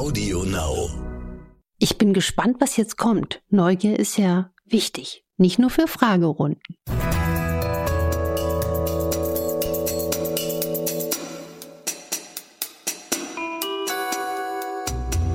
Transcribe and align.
Audio 0.00 0.44
Now. 0.44 0.88
Ich 1.78 1.98
bin 1.98 2.14
gespannt, 2.14 2.56
was 2.58 2.78
jetzt 2.78 2.96
kommt. 2.96 3.42
Neugier 3.50 3.98
ist 3.98 4.16
ja 4.16 4.50
wichtig, 4.64 5.26
nicht 5.36 5.58
nur 5.58 5.68
für 5.68 5.86
Fragerunden. 5.88 6.62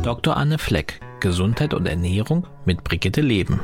Dr. 0.01 0.35
Anne 0.35 0.57
Fleck, 0.57 0.99
Gesundheit 1.19 1.75
und 1.75 1.85
Ernährung 1.85 2.47
mit 2.65 2.83
Brigitte 2.83 3.21
Leben. 3.21 3.59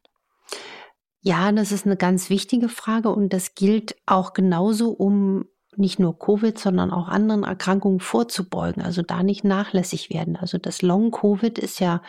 Ja, 1.21 1.53
das 1.53 1.71
ist 1.71 1.87
eine 1.87 1.97
ganz 1.97 2.29
wichtige 2.29 2.69
Frage 2.69 3.11
und 3.11 3.33
das 3.33 3.55
gilt 3.55 3.97
auch 4.05 4.33
genauso, 4.33 4.91
um 4.91 5.47
nicht 5.77 5.99
nur 5.99 6.19
Covid, 6.19 6.59
sondern 6.59 6.91
auch 6.91 7.09
anderen 7.09 7.45
Erkrankungen 7.45 8.01
vorzubeugen. 8.01 8.83
Also 8.83 9.03
da 9.03 9.23
nicht 9.23 9.45
nachlässig 9.45 10.11
werden. 10.11 10.37
Also 10.37 10.59
das 10.59 10.83
Long-Covid 10.83 11.59
ist 11.59 11.81
ja 11.81 12.03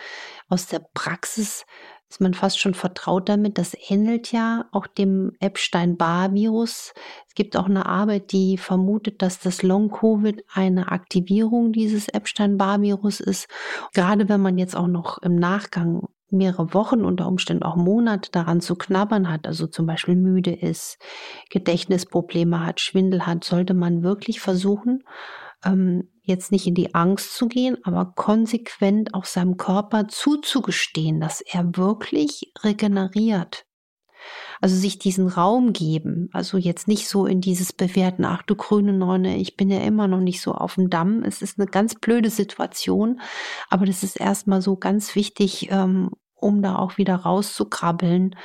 aus 0.49 0.67
der 0.67 0.79
Praxis 0.93 1.65
ist 2.09 2.21
man 2.21 2.33
fast 2.33 2.59
schon 2.59 2.73
vertraut 2.73 3.29
damit. 3.29 3.57
Das 3.57 3.75
ähnelt 3.89 4.31
ja 4.31 4.65
auch 4.71 4.87
dem 4.87 5.31
Epstein-Barr-Virus. 5.39 6.93
Es 7.27 7.35
gibt 7.35 7.57
auch 7.57 7.65
eine 7.65 7.85
Arbeit, 7.85 8.31
die 8.31 8.57
vermutet, 8.57 9.21
dass 9.21 9.39
das 9.39 9.63
Long-Covid 9.63 10.43
eine 10.53 10.91
Aktivierung 10.91 11.71
dieses 11.71 12.07
Epstein-Barr-Virus 12.07 13.19
ist. 13.19 13.47
Gerade 13.93 14.29
wenn 14.29 14.41
man 14.41 14.57
jetzt 14.57 14.75
auch 14.75 14.87
noch 14.87 15.17
im 15.19 15.35
Nachgang 15.35 16.07
mehrere 16.29 16.73
Wochen, 16.73 17.03
unter 17.03 17.27
Umständen 17.27 17.63
auch 17.63 17.75
Monate 17.75 18.31
daran 18.31 18.61
zu 18.61 18.75
knabbern 18.75 19.29
hat, 19.29 19.47
also 19.47 19.67
zum 19.67 19.85
Beispiel 19.85 20.15
müde 20.15 20.53
ist, 20.53 20.97
Gedächtnisprobleme 21.49 22.65
hat, 22.65 22.79
Schwindel 22.79 23.25
hat, 23.25 23.43
sollte 23.43 23.73
man 23.73 24.03
wirklich 24.03 24.39
versuchen, 24.39 25.03
ähm, 25.63 26.09
jetzt 26.25 26.51
nicht 26.51 26.67
in 26.67 26.75
die 26.75 26.93
Angst 26.93 27.35
zu 27.35 27.47
gehen, 27.47 27.77
aber 27.83 28.13
konsequent 28.15 29.13
auch 29.13 29.25
seinem 29.25 29.57
Körper 29.57 30.07
zuzugestehen, 30.07 31.19
dass 31.19 31.41
er 31.41 31.77
wirklich 31.77 32.51
regeneriert. 32.63 33.65
Also 34.61 34.75
sich 34.75 34.97
diesen 34.97 35.27
Raum 35.27 35.73
geben, 35.73 36.29
also 36.33 36.57
jetzt 36.57 36.87
nicht 36.87 37.07
so 37.07 37.25
in 37.25 37.41
dieses 37.41 37.73
Bewerten, 37.73 38.25
ach 38.25 38.41
du 38.43 38.55
grüne 38.55 38.93
Neune, 38.93 39.37
ich 39.37 39.57
bin 39.57 39.69
ja 39.69 39.79
immer 39.81 40.07
noch 40.07 40.21
nicht 40.21 40.41
so 40.41 40.53
auf 40.53 40.75
dem 40.75 40.89
Damm. 40.89 41.23
Es 41.23 41.41
ist 41.41 41.59
eine 41.59 41.67
ganz 41.67 41.95
blöde 41.95 42.29
Situation, 42.29 43.21
aber 43.69 43.85
das 43.85 44.01
ist 44.01 44.19
erstmal 44.19 44.61
so 44.61 44.77
ganz 44.77 45.15
wichtig, 45.15 45.69
ähm, 45.71 46.11
um 46.33 46.61
da 46.61 46.77
auch 46.77 46.97
wieder 46.97 47.15
rauszukrabbeln 47.15 48.35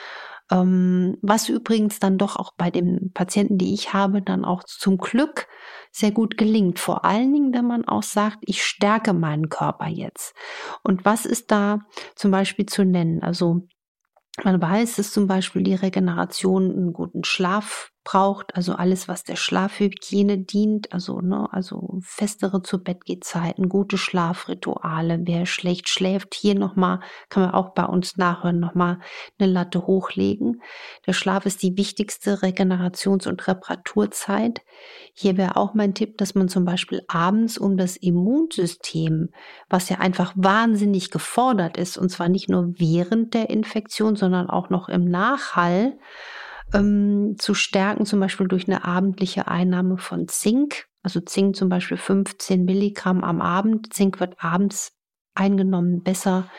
was 0.52 1.48
übrigens 1.48 2.00
dann 2.00 2.18
doch 2.18 2.36
auch 2.36 2.52
bei 2.56 2.70
den 2.70 3.12
Patienten, 3.14 3.56
die 3.56 3.72
ich 3.72 3.92
habe, 3.92 4.20
dann 4.20 4.44
auch 4.44 4.64
zum 4.64 4.98
Glück 4.98 5.46
sehr 5.92 6.10
gut 6.10 6.36
gelingt. 6.36 6.80
Vor 6.80 7.04
allen 7.04 7.32
Dingen, 7.32 7.54
wenn 7.54 7.66
man 7.66 7.84
auch 7.84 8.02
sagt, 8.02 8.38
ich 8.42 8.64
stärke 8.64 9.12
meinen 9.12 9.48
Körper 9.48 9.86
jetzt. 9.86 10.34
Und 10.82 11.04
was 11.04 11.24
ist 11.24 11.52
da 11.52 11.80
zum 12.16 12.32
Beispiel 12.32 12.66
zu 12.66 12.84
nennen? 12.84 13.22
Also 13.22 13.68
man 14.42 14.60
weiß, 14.60 14.96
dass 14.96 15.12
zum 15.12 15.26
Beispiel 15.26 15.62
die 15.62 15.74
Regeneration 15.74 16.70
einen 16.70 16.92
guten 16.92 17.24
Schlaf 17.24 17.90
braucht, 18.02 18.56
also 18.56 18.74
alles, 18.74 19.08
was 19.08 19.24
der 19.24 19.36
Schlafhygiene 19.36 20.38
dient, 20.38 20.92
also, 20.92 21.20
ne, 21.20 21.48
also 21.52 21.98
festere 22.00 22.62
zu 22.62 22.82
Bettgehzeiten, 22.82 23.68
gute 23.68 23.98
Schlafrituale. 23.98 25.20
Wer 25.24 25.44
schlecht 25.44 25.88
schläft, 25.88 26.34
hier 26.34 26.54
nochmal, 26.54 27.00
kann 27.28 27.42
man 27.42 27.52
auch 27.52 27.74
bei 27.74 27.84
uns 27.84 28.16
nachhören, 28.16 28.58
nochmal 28.58 29.00
eine 29.38 29.50
Latte 29.50 29.86
hochlegen. 29.86 30.62
Der 31.06 31.12
Schlaf 31.12 31.44
ist 31.44 31.62
die 31.62 31.76
wichtigste 31.76 32.42
Regenerations- 32.42 33.28
und 33.28 33.46
Reparaturzeit. 33.46 34.62
Hier 35.12 35.36
wäre 35.36 35.56
auch 35.56 35.74
mein 35.74 35.94
Tipp, 35.94 36.16
dass 36.16 36.34
man 36.34 36.48
zum 36.48 36.64
Beispiel 36.64 37.02
abends 37.06 37.58
um 37.58 37.76
das 37.76 37.96
Immunsystem, 37.98 39.28
was 39.68 39.90
ja 39.90 39.98
einfach 39.98 40.32
wahnsinnig 40.36 41.10
gefordert 41.10 41.76
ist, 41.76 41.98
und 41.98 42.08
zwar 42.08 42.30
nicht 42.30 42.48
nur 42.48 42.72
während 42.78 43.34
der 43.34 43.50
Infektion, 43.50 44.16
sondern 44.16 44.48
auch 44.48 44.70
noch 44.70 44.88
im 44.88 45.04
Nachhall, 45.04 45.98
ähm, 46.74 47.36
zu 47.38 47.54
stärken, 47.54 48.06
zum 48.06 48.20
Beispiel 48.20 48.48
durch 48.48 48.66
eine 48.66 48.84
abendliche 48.84 49.48
Einnahme 49.48 49.98
von 49.98 50.28
Zink. 50.28 50.86
Also 51.02 51.20
Zink 51.20 51.56
zum 51.56 51.68
Beispiel 51.68 51.96
15 51.96 52.64
Milligramm 52.64 53.24
am 53.24 53.40
Abend. 53.40 53.92
Zink 53.92 54.20
wird 54.20 54.36
abends 54.38 54.92
eingenommen, 55.34 56.02
besser 56.02 56.50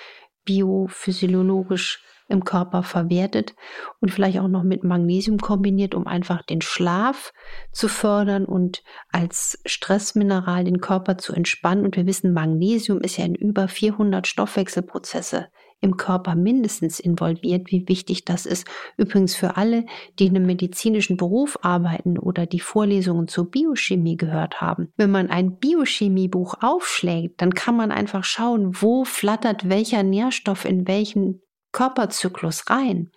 biophysiologisch 0.45 2.03
im 2.31 2.45
Körper 2.45 2.81
verwertet 2.81 3.53
und 3.99 4.09
vielleicht 4.09 4.39
auch 4.39 4.47
noch 4.47 4.63
mit 4.63 4.83
Magnesium 4.83 5.38
kombiniert, 5.38 5.94
um 5.94 6.07
einfach 6.07 6.41
den 6.43 6.61
Schlaf 6.61 7.33
zu 7.72 7.88
fördern 7.89 8.45
und 8.45 8.83
als 9.11 9.61
Stressmineral 9.66 10.63
den 10.63 10.79
Körper 10.79 11.17
zu 11.17 11.33
entspannen. 11.33 11.83
Und 11.83 11.97
wir 11.97 12.07
wissen, 12.07 12.33
Magnesium 12.33 13.01
ist 13.01 13.17
ja 13.17 13.25
in 13.25 13.35
über 13.35 13.67
400 13.67 14.25
Stoffwechselprozesse 14.25 15.49
im 15.81 15.97
Körper 15.97 16.36
mindestens 16.36 17.00
involviert, 17.00 17.72
wie 17.72 17.88
wichtig 17.88 18.24
das 18.24 18.46
ist. 18.46 18.68
Übrigens 18.97 19.36
für 19.36 19.58
alle, 19.58 19.86
die 20.19 20.28
in 20.28 20.36
einem 20.36 20.46
medizinischen 20.46 21.18
Beruf 21.18 21.58
arbeiten 21.64 22.18
oder 22.18 22.46
die 22.46 22.59
Vorlesungen 22.59 23.28
zur 23.28 23.50
Biochemie 23.50 24.16
gehört 24.16 24.61
haben. 24.61 24.94
Wenn 24.96 25.11
man 25.11 25.29
ein 25.29 25.58
Biochemiebuch 25.58 26.55
aufschlägt, 26.61 27.41
dann 27.41 27.53
kann 27.53 27.76
man 27.76 27.91
einfach 27.91 28.23
schauen, 28.23 28.72
wo 28.82 29.03
flattert 29.03 29.67
welcher 29.67 30.03
Nährstoff 30.03 30.66
in 30.66 30.88
welchen 30.88 31.41
Körperzyklus 31.72 32.70
rein. 32.70 33.11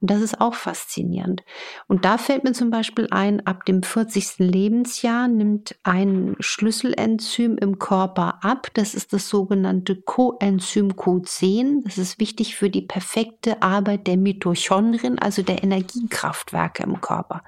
Und 0.00 0.10
das 0.10 0.20
ist 0.20 0.40
auch 0.40 0.54
faszinierend. 0.54 1.42
Und 1.88 2.04
da 2.04 2.18
fällt 2.18 2.44
mir 2.44 2.52
zum 2.52 2.70
Beispiel 2.70 3.08
ein, 3.10 3.44
ab 3.46 3.64
dem 3.64 3.82
40. 3.82 4.38
Lebensjahr 4.38 5.26
nimmt 5.26 5.76
ein 5.82 6.36
Schlüsselenzym 6.38 7.58
im 7.58 7.80
Körper 7.80 8.44
ab. 8.44 8.68
Das 8.74 8.94
ist 8.94 9.12
das 9.12 9.28
sogenannte 9.28 9.96
Coenzym 9.96 10.92
Q10. 10.92 11.82
Das 11.84 11.98
ist 11.98 12.20
wichtig 12.20 12.54
für 12.54 12.70
die 12.70 12.82
perfekte 12.82 13.60
Arbeit 13.60 14.06
der 14.06 14.16
Mitochondrien, 14.16 15.18
also 15.18 15.42
der 15.42 15.64
Energiekraftwerke 15.64 16.84
im 16.84 17.00
Körper. 17.00 17.42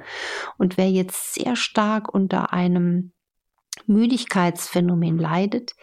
Und 0.58 0.76
wer 0.76 0.90
jetzt 0.90 1.34
sehr 1.34 1.54
stark 1.54 2.12
unter 2.12 2.52
einem 2.52 3.12
Müdigkeitsphänomen 3.86 5.18
leidet, 5.18 5.74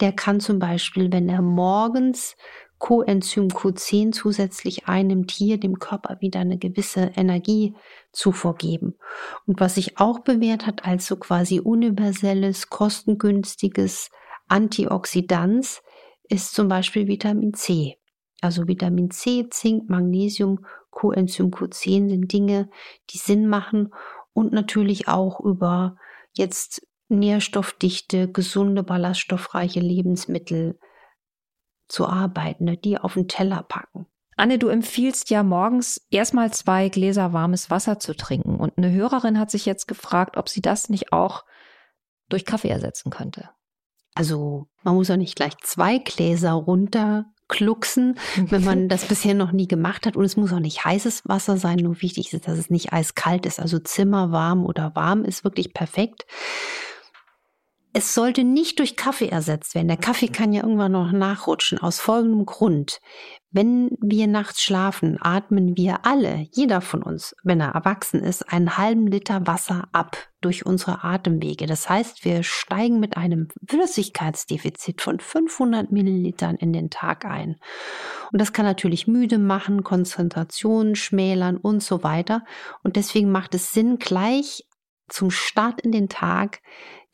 der 0.00 0.12
kann 0.12 0.40
zum 0.40 0.58
Beispiel, 0.58 1.12
wenn 1.12 1.28
er 1.28 1.42
morgens 1.42 2.36
Coenzym 2.78 3.48
Q10 3.48 4.12
zusätzlich 4.12 4.86
einnimmt, 4.86 5.30
hier 5.30 5.58
dem 5.58 5.78
Körper 5.78 6.18
wieder 6.20 6.40
eine 6.40 6.58
gewisse 6.58 7.12
Energie 7.16 7.74
zu 8.12 8.32
vorgeben. 8.32 8.96
Und 9.46 9.60
was 9.60 9.76
sich 9.76 9.98
auch 9.98 10.20
bewährt 10.20 10.66
hat 10.66 10.84
als 10.84 11.06
so 11.06 11.16
quasi 11.16 11.60
universelles, 11.60 12.68
kostengünstiges 12.68 14.10
Antioxidans, 14.48 15.82
ist 16.28 16.54
zum 16.54 16.68
Beispiel 16.68 17.06
Vitamin 17.06 17.54
C. 17.54 17.96
Also 18.40 18.68
Vitamin 18.68 19.10
C, 19.10 19.48
Zink, 19.50 19.88
Magnesium, 19.88 20.66
Coenzym 20.90 21.50
Q10 21.50 22.08
sind 22.08 22.32
Dinge, 22.32 22.68
die 23.10 23.18
Sinn 23.18 23.48
machen 23.48 23.92
und 24.32 24.52
natürlich 24.52 25.08
auch 25.08 25.40
über 25.40 25.96
jetzt 26.32 26.86
nährstoffdichte, 27.08 28.30
gesunde, 28.30 28.82
ballaststoffreiche 28.82 29.80
Lebensmittel 29.80 30.78
zu 31.88 32.06
arbeiten, 32.06 32.64
ne, 32.64 32.76
die 32.76 32.98
auf 32.98 33.14
den 33.14 33.28
Teller 33.28 33.62
packen. 33.62 34.06
Anne, 34.36 34.58
du 34.58 34.68
empfiehlst 34.68 35.30
ja 35.30 35.42
morgens 35.42 36.06
erstmal 36.10 36.52
zwei 36.52 36.90
Gläser 36.90 37.32
warmes 37.32 37.70
Wasser 37.70 37.98
zu 37.98 38.14
trinken. 38.14 38.56
Und 38.56 38.76
eine 38.76 38.92
Hörerin 38.92 39.38
hat 39.38 39.50
sich 39.50 39.64
jetzt 39.64 39.88
gefragt, 39.88 40.36
ob 40.36 40.50
sie 40.50 40.60
das 40.60 40.90
nicht 40.90 41.12
auch 41.12 41.44
durch 42.28 42.44
Kaffee 42.44 42.68
ersetzen 42.68 43.10
könnte. 43.10 43.48
Also 44.14 44.68
man 44.82 44.94
muss 44.94 45.08
ja 45.08 45.16
nicht 45.16 45.36
gleich 45.36 45.56
zwei 45.62 45.98
Gläser 45.98 46.52
runterklucksen, 46.52 48.18
wenn 48.36 48.64
man 48.64 48.88
das 48.90 49.06
bisher 49.06 49.34
noch 49.34 49.52
nie 49.52 49.68
gemacht 49.68 50.04
hat. 50.06 50.16
Und 50.16 50.24
es 50.24 50.36
muss 50.36 50.52
auch 50.52 50.60
nicht 50.60 50.84
heißes 50.84 51.26
Wasser 51.26 51.56
sein. 51.56 51.78
Nur 51.78 52.02
wichtig 52.02 52.34
ist, 52.34 52.46
dass 52.46 52.58
es 52.58 52.68
nicht 52.68 52.92
eiskalt 52.92 53.46
ist. 53.46 53.58
Also 53.58 53.78
zimmerwarm 53.78 54.66
oder 54.66 54.94
warm 54.94 55.24
ist 55.24 55.44
wirklich 55.44 55.72
perfekt 55.72 56.26
es 57.96 58.12
sollte 58.12 58.44
nicht 58.44 58.78
durch 58.78 58.94
Kaffee 58.94 59.30
ersetzt 59.30 59.74
werden. 59.74 59.88
Der 59.88 59.96
Kaffee 59.96 60.28
kann 60.28 60.52
ja 60.52 60.62
irgendwann 60.62 60.92
noch 60.92 61.12
nachrutschen. 61.12 61.78
Aus 61.78 61.98
folgendem 61.98 62.44
Grund. 62.44 63.00
Wenn 63.50 63.88
wir 64.02 64.26
nachts 64.26 64.62
schlafen, 64.62 65.16
atmen 65.18 65.78
wir 65.78 66.04
alle, 66.04 66.46
jeder 66.52 66.82
von 66.82 67.02
uns, 67.02 67.34
wenn 67.42 67.58
er 67.58 67.70
erwachsen 67.70 68.22
ist, 68.22 68.52
einen 68.52 68.76
halben 68.76 69.06
Liter 69.06 69.46
Wasser 69.46 69.88
ab 69.92 70.18
durch 70.42 70.66
unsere 70.66 71.04
Atemwege. 71.04 71.64
Das 71.64 71.88
heißt, 71.88 72.22
wir 72.26 72.42
steigen 72.42 73.00
mit 73.00 73.16
einem 73.16 73.48
Flüssigkeitsdefizit 73.66 75.00
von 75.00 75.18
500 75.18 75.90
Millilitern 75.90 76.56
in 76.56 76.74
den 76.74 76.90
Tag 76.90 77.24
ein. 77.24 77.56
Und 78.30 78.42
das 78.42 78.52
kann 78.52 78.66
natürlich 78.66 79.06
müde 79.06 79.38
machen, 79.38 79.84
Konzentration 79.84 80.96
schmälern 80.96 81.56
und 81.56 81.82
so 81.82 82.02
weiter. 82.02 82.44
Und 82.82 82.96
deswegen 82.96 83.32
macht 83.32 83.54
es 83.54 83.72
Sinn, 83.72 83.96
gleich 83.96 84.66
zum 85.08 85.30
Start 85.30 85.80
in 85.80 85.92
den 85.92 86.08
Tag 86.08 86.60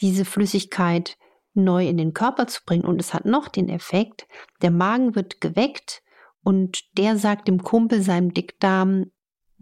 diese 0.02 0.25
Flüssigkeit 0.25 1.16
neu 1.54 1.87
in 1.87 1.96
den 1.96 2.12
Körper 2.12 2.46
zu 2.46 2.60
bringen. 2.66 2.84
Und 2.84 3.00
es 3.00 3.14
hat 3.14 3.25
noch 3.25 3.49
den 3.49 3.69
Effekt, 3.69 4.26
der 4.60 4.70
Magen 4.70 5.14
wird 5.14 5.40
geweckt 5.40 6.02
und 6.43 6.81
der 6.99 7.16
sagt 7.16 7.49
dem 7.49 7.62
Kumpel, 7.62 8.02
seinem 8.02 8.34
Dickdarm, 8.34 9.06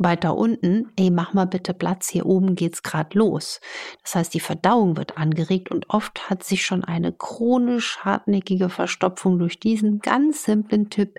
weiter 0.02 0.36
unten, 0.36 0.90
ey, 0.96 1.10
mach 1.10 1.34
mal 1.34 1.44
bitte 1.44 1.74
Platz, 1.74 2.08
hier 2.08 2.26
oben 2.26 2.54
geht's 2.54 2.82
gerade 2.82 3.16
los. 3.18 3.60
Das 4.02 4.14
heißt, 4.14 4.34
die 4.34 4.40
Verdauung 4.40 4.96
wird 4.96 5.18
angeregt 5.18 5.70
und 5.70 5.88
oft 5.90 6.30
hat 6.30 6.42
sich 6.42 6.64
schon 6.64 6.82
eine 6.82 7.12
chronisch 7.12 7.98
hartnäckige 7.98 8.70
Verstopfung 8.70 9.38
durch 9.38 9.60
diesen 9.60 10.00
ganz 10.00 10.44
simplen 10.44 10.90
Tipp 10.90 11.18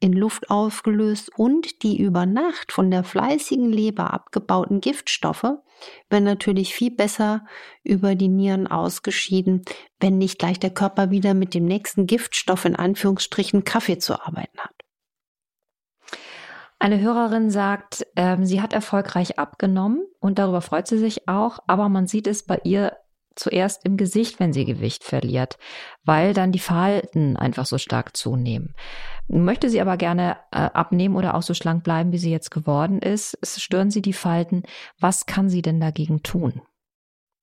in 0.00 0.12
Luft 0.12 0.50
aufgelöst 0.50 1.30
und 1.36 1.82
die 1.82 2.00
über 2.00 2.26
Nacht 2.26 2.72
von 2.72 2.90
der 2.90 3.04
fleißigen 3.04 3.70
Leber 3.70 4.12
abgebauten 4.12 4.80
Giftstoffe 4.80 5.58
werden 6.08 6.24
natürlich 6.24 6.74
viel 6.74 6.90
besser 6.90 7.44
über 7.82 8.14
die 8.14 8.28
Nieren 8.28 8.66
ausgeschieden, 8.66 9.62
wenn 10.00 10.18
nicht 10.18 10.38
gleich 10.38 10.58
der 10.58 10.70
Körper 10.70 11.10
wieder 11.10 11.34
mit 11.34 11.52
dem 11.54 11.66
nächsten 11.66 12.06
Giftstoff 12.06 12.64
in 12.64 12.76
Anführungsstrichen 12.76 13.64
Kaffee 13.64 13.98
zu 13.98 14.14
arbeiten 14.14 14.58
hat. 14.58 14.83
Eine 16.78 17.00
Hörerin 17.00 17.50
sagt, 17.50 18.06
ähm, 18.16 18.44
sie 18.44 18.60
hat 18.60 18.72
erfolgreich 18.72 19.38
abgenommen 19.38 20.06
und 20.20 20.38
darüber 20.38 20.60
freut 20.60 20.86
sie 20.86 20.98
sich 20.98 21.28
auch, 21.28 21.58
aber 21.66 21.88
man 21.88 22.06
sieht 22.06 22.26
es 22.26 22.44
bei 22.44 22.60
ihr 22.64 22.96
zuerst 23.36 23.84
im 23.84 23.96
Gesicht, 23.96 24.38
wenn 24.40 24.52
sie 24.52 24.64
Gewicht 24.64 25.04
verliert, 25.04 25.58
weil 26.04 26.34
dann 26.34 26.52
die 26.52 26.58
Falten 26.58 27.36
einfach 27.36 27.66
so 27.66 27.78
stark 27.78 28.16
zunehmen. 28.16 28.74
Möchte 29.26 29.70
sie 29.70 29.80
aber 29.80 29.96
gerne 29.96 30.36
äh, 30.52 30.58
abnehmen 30.58 31.16
oder 31.16 31.34
auch 31.34 31.42
so 31.42 31.54
schlank 31.54 31.82
bleiben, 31.84 32.12
wie 32.12 32.18
sie 32.18 32.30
jetzt 32.30 32.50
geworden 32.50 33.00
ist, 33.00 33.38
stören 33.60 33.90
sie 33.90 34.02
die 34.02 34.12
Falten. 34.12 34.62
Was 35.00 35.26
kann 35.26 35.48
sie 35.48 35.62
denn 35.62 35.80
dagegen 35.80 36.22
tun? 36.22 36.62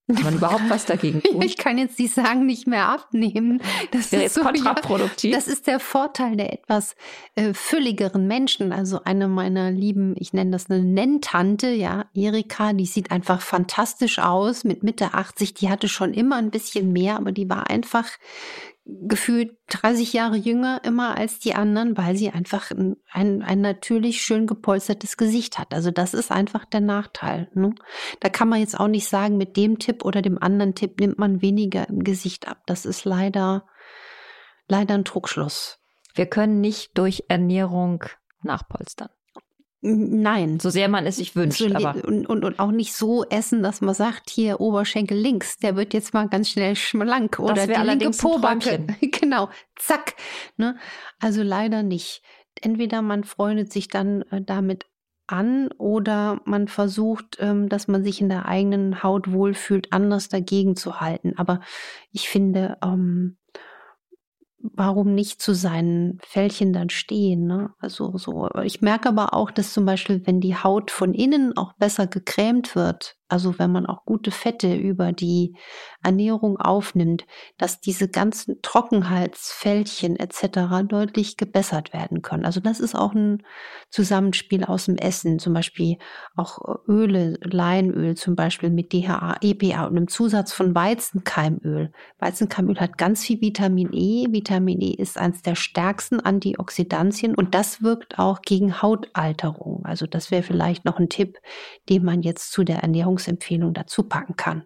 Kann 0.07 0.23
man 0.23 0.35
überhaupt 0.35 0.69
was 0.69 0.85
dagegen 0.85 1.21
tun? 1.23 1.41
Ich 1.41 1.57
kann 1.57 1.77
jetzt 1.77 1.97
nicht 1.99 2.13
sagen, 2.13 2.45
nicht 2.45 2.67
mehr 2.67 2.87
abnehmen. 2.89 3.61
Das 3.91 4.11
wäre 4.11 4.23
jetzt 4.23 4.35
so, 4.35 4.41
kontraproduktiv. 4.41 5.31
Ja, 5.31 5.37
das 5.37 5.47
ist 5.47 5.67
der 5.67 5.79
Vorteil 5.79 6.35
der 6.35 6.53
etwas 6.53 6.95
äh, 7.35 7.53
fülligeren 7.53 8.27
Menschen. 8.27 8.73
Also 8.73 9.03
eine 9.03 9.27
meiner 9.27 9.71
lieben, 9.71 10.15
ich 10.17 10.33
nenne 10.33 10.51
das 10.51 10.69
eine 10.69 10.83
Nenntante, 10.83 11.69
ja, 11.69 12.05
Erika, 12.13 12.73
die 12.73 12.85
sieht 12.85 13.11
einfach 13.11 13.41
fantastisch 13.41 14.19
aus 14.19 14.63
mit 14.63 14.83
Mitte 14.83 15.13
80. 15.13 15.53
Die 15.53 15.69
hatte 15.69 15.87
schon 15.87 16.13
immer 16.13 16.37
ein 16.37 16.51
bisschen 16.51 16.91
mehr, 16.91 17.17
aber 17.17 17.31
die 17.31 17.49
war 17.49 17.69
einfach 17.69 18.07
gefühlt 18.85 19.57
30 19.67 20.13
Jahre 20.13 20.37
jünger 20.37 20.81
immer 20.83 21.15
als 21.15 21.39
die 21.39 21.53
anderen, 21.53 21.97
weil 21.97 22.15
sie 22.15 22.31
einfach 22.31 22.71
ein, 22.71 22.97
ein, 23.11 23.61
natürlich 23.61 24.21
schön 24.21 24.47
gepolstertes 24.47 25.17
Gesicht 25.17 25.59
hat. 25.59 25.73
Also 25.73 25.91
das 25.91 26.13
ist 26.13 26.31
einfach 26.31 26.65
der 26.65 26.81
Nachteil. 26.81 27.49
Ne? 27.53 27.75
Da 28.19 28.29
kann 28.29 28.49
man 28.49 28.59
jetzt 28.59 28.79
auch 28.79 28.87
nicht 28.87 29.07
sagen, 29.07 29.37
mit 29.37 29.55
dem 29.55 29.77
Tipp 29.77 30.03
oder 30.03 30.21
dem 30.21 30.41
anderen 30.41 30.73
Tipp 30.73 30.99
nimmt 30.99 31.19
man 31.19 31.41
weniger 31.41 31.87
im 31.89 32.03
Gesicht 32.03 32.47
ab. 32.47 32.63
Das 32.65 32.85
ist 32.85 33.05
leider, 33.05 33.67
leider 34.67 34.95
ein 34.95 35.03
Druckschluss. 35.03 35.79
Wir 36.15 36.25
können 36.25 36.59
nicht 36.59 36.97
durch 36.97 37.25
Ernährung 37.27 38.03
nachpolstern. 38.41 39.09
Nein. 39.83 40.59
So 40.59 40.69
sehr 40.69 40.87
man 40.89 41.07
es 41.07 41.15
sich 41.15 41.35
wünscht. 41.35 41.57
So, 41.57 41.73
aber. 41.73 42.05
Und, 42.05 42.27
und, 42.27 42.45
und 42.45 42.59
auch 42.59 42.71
nicht 42.71 42.93
so 42.93 43.25
essen, 43.25 43.63
dass 43.63 43.81
man 43.81 43.95
sagt, 43.95 44.29
hier 44.29 44.61
Oberschenkel 44.61 45.17
links, 45.17 45.57
der 45.57 45.75
wird 45.75 45.93
jetzt 45.93 46.13
mal 46.13 46.27
ganz 46.29 46.49
schnell 46.49 46.75
schlank. 46.75 47.39
Oder 47.39 47.65
die 47.65 47.73
linke 47.73 48.11
Pobacke. 48.11 48.85
genau, 49.01 49.49
zack. 49.75 50.15
Ne? 50.57 50.77
Also 51.19 51.41
leider 51.41 51.81
nicht. 51.81 52.21
Entweder 52.61 53.01
man 53.01 53.23
freundet 53.23 53.73
sich 53.73 53.87
dann 53.87 54.21
äh, 54.23 54.41
damit 54.41 54.85
an 55.25 55.69
oder 55.77 56.41
man 56.45 56.67
versucht, 56.67 57.37
ähm, 57.39 57.69
dass 57.69 57.87
man 57.87 58.03
sich 58.03 58.21
in 58.21 58.29
der 58.29 58.45
eigenen 58.45 59.01
Haut 59.01 59.31
wohlfühlt, 59.31 59.91
anders 59.91 60.29
dagegen 60.29 60.75
zu 60.75 60.99
halten. 60.99 61.33
Aber 61.37 61.61
ich 62.11 62.29
finde, 62.29 62.77
ähm, 62.83 63.37
warum 64.61 65.13
nicht 65.13 65.41
zu 65.41 65.53
seinen 65.53 66.19
Fältchen 66.21 66.73
dann 66.73 66.89
stehen. 66.89 67.45
Ne? 67.45 67.71
Also 67.79 68.17
so. 68.17 68.49
Ich 68.63 68.81
merke 68.81 69.09
aber 69.09 69.33
auch, 69.33 69.51
dass 69.51 69.73
zum 69.73 69.85
Beispiel, 69.85 70.21
wenn 70.25 70.39
die 70.39 70.55
Haut 70.55 70.91
von 70.91 71.13
innen 71.13 71.55
auch 71.57 71.73
besser 71.73 72.07
gecremt 72.07 72.75
wird, 72.75 73.17
also 73.31 73.57
wenn 73.59 73.71
man 73.71 73.85
auch 73.85 74.05
gute 74.05 74.31
Fette 74.31 74.75
über 74.75 75.13
die 75.13 75.55
Ernährung 76.03 76.57
aufnimmt, 76.57 77.25
dass 77.57 77.79
diese 77.79 78.09
ganzen 78.09 78.61
Trockenheitsfältchen 78.61 80.17
etc. 80.17 80.87
deutlich 80.87 81.37
gebessert 81.37 81.93
werden 81.93 82.21
können. 82.21 82.45
Also 82.45 82.59
das 82.59 82.79
ist 82.79 82.95
auch 82.95 83.13
ein 83.13 83.43
Zusammenspiel 83.89 84.63
aus 84.63 84.85
dem 84.85 84.97
Essen, 84.97 85.39
zum 85.39 85.53
Beispiel 85.53 85.97
auch 86.35 86.59
Öle, 86.87 87.37
Leinöl 87.41 88.15
zum 88.15 88.35
Beispiel 88.35 88.69
mit 88.69 88.91
DHA, 88.93 89.37
EPA 89.41 89.85
und 89.85 89.97
einem 89.97 90.07
Zusatz 90.07 90.51
von 90.51 90.75
Weizenkeimöl. 90.75 91.91
Weizenkeimöl 92.19 92.79
hat 92.79 92.97
ganz 92.97 93.23
viel 93.23 93.39
Vitamin 93.41 93.89
E. 93.93 94.25
Vitamin 94.31 94.81
E 94.81 94.93
ist 94.93 95.17
eines 95.17 95.41
der 95.41 95.55
stärksten 95.55 96.19
Antioxidantien 96.19 97.35
und 97.35 97.55
das 97.55 97.81
wirkt 97.81 98.19
auch 98.19 98.41
gegen 98.41 98.81
Hautalterung. 98.81 99.85
Also 99.85 100.05
das 100.07 100.31
wäre 100.31 100.43
vielleicht 100.43 100.83
noch 100.85 100.99
ein 100.99 101.09
Tipp, 101.09 101.37
den 101.89 102.03
man 102.03 102.21
jetzt 102.21 102.51
zu 102.51 102.63
der 102.63 102.79
Ernährung 102.79 103.19
Ernährungsempfehlung 103.21 103.73
dazu 103.73 104.03
packen 104.03 104.35
kann. 104.35 104.63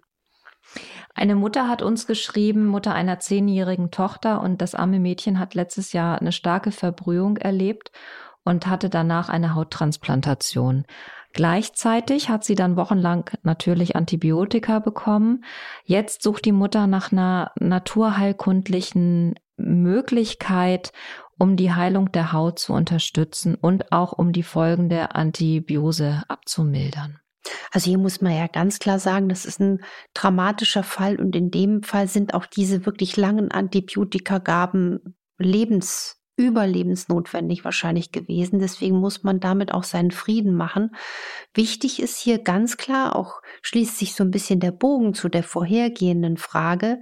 Eine 1.14 1.36
Mutter 1.36 1.70
hat 1.70 1.82
uns 1.82 2.08
geschrieben, 2.08 2.66
Mutter 2.66 2.94
einer 2.94 3.20
zehnjährigen 3.20 3.92
Tochter, 3.92 4.42
und 4.42 4.62
das 4.62 4.76
arme 4.76 5.00
Mädchen 5.00 5.40
hat 5.40 5.54
letztes 5.54 5.94
Jahr 5.94 6.20
eine 6.20 6.32
starke 6.32 6.72
Verbrühung 6.72 7.38
erlebt 7.38 7.92
und 8.44 8.68
hatte 8.68 8.90
danach 8.90 9.30
eine 9.30 9.56
Hauttransplantation. 9.56 10.86
Gleichzeitig 11.34 12.30
hat 12.30 12.44
sie 12.44 12.56
dann 12.56 12.76
wochenlang 12.78 13.30
natürlich 13.44 13.96
Antibiotika 13.96 14.80
bekommen. 14.80 15.44
Jetzt 15.84 16.24
sucht 16.24 16.46
die 16.46 16.54
Mutter 16.54 16.88
nach 16.88 17.12
einer 17.12 17.52
naturheilkundlichen 17.60 19.36
Möglichkeit, 19.58 20.92
um 21.38 21.56
die 21.56 21.74
Heilung 21.74 22.12
der 22.12 22.34
Haut 22.34 22.60
zu 22.60 22.74
unterstützen 22.74 23.56
und 23.56 23.92
auch 23.92 24.14
um 24.14 24.32
die 24.32 24.44
Folgen 24.44 24.90
der 24.90 25.16
Antibiose 25.16 26.24
abzumildern. 26.28 27.20
Also 27.72 27.90
hier 27.90 27.98
muss 27.98 28.22
man 28.22 28.36
ja 28.36 28.48
ganz 28.48 28.80
klar 28.80 29.00
sagen, 29.00 29.30
das 29.30 29.46
ist 29.46 29.60
ein 29.60 29.84
dramatischer 30.14 30.84
Fall 30.84 31.20
und 31.20 31.36
in 31.36 31.52
dem 31.52 31.84
Fall 31.84 32.08
sind 32.08 32.34
auch 32.34 32.46
diese 32.46 32.86
wirklich 32.86 33.18
langen 33.18 33.52
Antibiotikagaben 33.52 35.16
lebens 35.38 36.22
überlebensnotwendig 36.38 37.64
wahrscheinlich 37.64 38.12
gewesen. 38.12 38.60
Deswegen 38.60 38.98
muss 38.98 39.24
man 39.24 39.40
damit 39.40 39.74
auch 39.74 39.84
seinen 39.84 40.12
Frieden 40.12 40.54
machen. 40.54 40.96
Wichtig 41.54 42.02
ist 42.02 42.20
hier 42.20 42.40
ganz 42.40 42.78
klar, 42.78 43.16
auch 43.16 43.42
schließt 43.62 43.98
sich 43.98 44.16
so 44.16 44.24
ein 44.24 44.32
bisschen 44.32 44.60
der 44.60 44.72
Bogen 44.72 45.14
zu 45.14 45.30
der 45.30 45.44
vorhergehenden 45.44 46.38
Frage, 46.38 47.00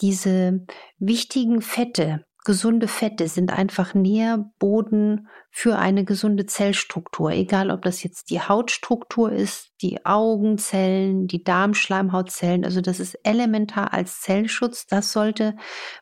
diese 0.00 0.66
wichtigen 0.98 1.62
Fette, 1.62 2.24
gesunde 2.44 2.88
Fette 2.88 3.28
sind 3.28 3.52
einfach 3.52 3.94
Nährboden 3.94 5.28
für 5.50 5.78
eine 5.78 6.04
gesunde 6.04 6.46
Zellstruktur, 6.46 7.30
egal 7.30 7.70
ob 7.70 7.82
das 7.82 8.02
jetzt 8.02 8.30
die 8.30 8.40
Hautstruktur 8.40 9.30
ist, 9.30 9.70
die 9.80 10.04
Augenzellen, 10.04 11.26
die 11.26 11.44
Darmschleimhautzellen, 11.44 12.64
also 12.64 12.80
das 12.80 13.00
ist 13.00 13.18
elementar 13.22 13.92
als 13.92 14.20
Zellschutz, 14.22 14.86
das 14.86 15.12
sollte 15.12 15.56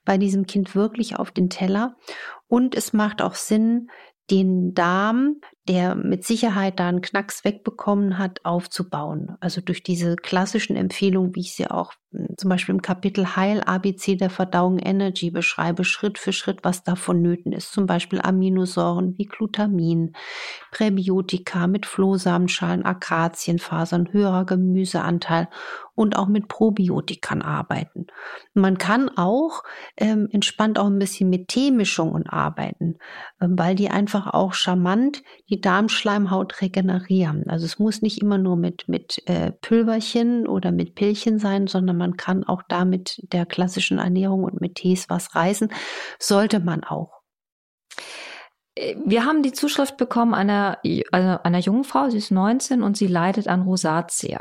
bei 0.05 0.19
diesem 0.19 0.47
Kind 0.47 0.75
wirklich 0.75 1.17
auf 1.17 1.31
den 1.31 1.51
Teller. 1.51 1.97
Und 2.47 2.75
es 2.75 2.93
macht 2.93 3.23
auch 3.23 3.35
Sinn, 3.35 3.91
den 4.31 4.75
Darm, 4.75 5.37
der 5.69 5.95
mit 5.95 6.25
Sicherheit 6.25 6.79
da 6.79 6.89
einen 6.89 7.01
Knacks 7.01 7.45
wegbekommen 7.45 8.19
hat, 8.19 8.45
aufzubauen. 8.45 9.37
Also 9.41 9.61
durch 9.61 9.83
diese 9.83 10.17
klassischen 10.17 10.77
Empfehlungen, 10.77 11.35
wie 11.35 11.41
ich 11.41 11.55
sie 11.55 11.69
auch 11.69 11.93
hm, 12.13 12.29
zum 12.37 12.51
Beispiel 12.51 12.75
im 12.75 12.83
Kapitel 12.83 13.37
Heil 13.37 13.61
ABC 13.61 14.17
der 14.17 14.31
Verdauung 14.31 14.79
Energy 14.79 15.31
beschreibe, 15.31 15.85
Schritt 15.85 16.19
für 16.19 16.33
Schritt, 16.33 16.61
was 16.63 16.83
da 16.83 16.97
vonnöten 16.97 17.53
ist. 17.53 17.73
Zum 17.73 17.87
Beispiel 17.87 18.21
Aminosäuren 18.21 19.17
wie 19.19 19.27
Glutamin, 19.27 20.13
Präbiotika 20.71 21.67
mit 21.67 21.87
Flohsamenschalen, 21.87 22.85
Akazienfasern, 22.85 24.13
höherer 24.13 24.45
Gemüseanteil 24.45 25.49
und 26.01 26.17
auch 26.17 26.29
mit 26.29 26.49
Probiotikern 26.49 27.43
arbeiten. 27.43 28.07
Man 28.55 28.79
kann 28.79 29.11
auch 29.19 29.63
ähm, 29.99 30.29
entspannt 30.33 30.79
auch 30.79 30.87
ein 30.87 30.99
bisschen 30.99 31.29
mit 31.29 31.49
Teemischungen 31.49 32.27
arbeiten, 32.27 32.97
äh, 33.39 33.49
weil 33.51 33.75
die 33.75 33.91
einfach 33.91 34.27
auch 34.33 34.55
charmant 34.55 35.23
die 35.51 35.61
Darmschleimhaut 35.61 36.63
regenerieren. 36.63 37.51
Also 37.51 37.67
es 37.67 37.79
muss 37.79 38.01
nicht 38.01 38.23
immer 38.23 38.39
nur 38.39 38.57
mit, 38.57 38.89
mit 38.89 39.23
äh, 39.27 39.53
Pülverchen 39.53 40.49
oder 40.49 40.73
mit 40.73 40.95
Pillchen 40.95 41.39
sein, 41.39 41.67
sondern 41.67 41.99
man 41.99 42.17
kann 42.17 42.45
auch 42.45 42.63
da 42.67 42.87
mit 42.87 43.21
der 43.35 43.45
klassischen 43.45 43.99
Ernährung 43.99 44.45
und 44.45 44.59
mit 44.59 44.77
Tees 44.77 45.11
was 45.11 45.35
reißen. 45.35 45.71
Sollte 46.19 46.61
man 46.61 46.83
auch. 46.83 47.21
Wir 49.05 49.27
haben 49.27 49.43
die 49.43 49.53
Zuschrift 49.53 49.99
bekommen 49.99 50.33
einer, 50.33 50.79
also 51.13 51.43
einer 51.43 51.59
jungen 51.59 51.85
Frau, 51.85 52.09
sie 52.09 52.17
ist 52.17 52.31
19 52.31 52.83
und 52.83 52.97
sie 52.97 53.09
leidet 53.09 53.49
an 53.49 53.61
Rosatia. 53.61 54.41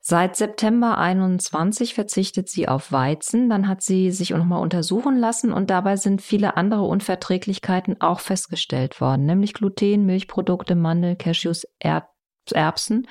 Seit 0.00 0.36
September 0.36 0.98
21 0.98 1.94
verzichtet 1.94 2.48
sie 2.48 2.68
auf 2.68 2.92
Weizen. 2.92 3.50
Dann 3.50 3.68
hat 3.68 3.82
sie 3.82 4.10
sich 4.10 4.30
nochmal 4.30 4.62
untersuchen 4.62 5.18
lassen 5.18 5.52
und 5.52 5.70
dabei 5.70 5.96
sind 5.96 6.22
viele 6.22 6.56
andere 6.56 6.82
Unverträglichkeiten 6.82 8.00
auch 8.00 8.20
festgestellt 8.20 9.00
worden, 9.00 9.26
nämlich 9.26 9.54
Gluten, 9.54 10.06
Milchprodukte, 10.06 10.74
Mandel, 10.74 11.16
Cashews, 11.16 11.66
Erbsen 11.78 13.06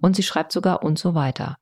und 0.00 0.16
sie 0.16 0.22
schreibt 0.22 0.52
sogar 0.52 0.82
und 0.82 0.98
so 0.98 1.14
weiter. 1.14 1.56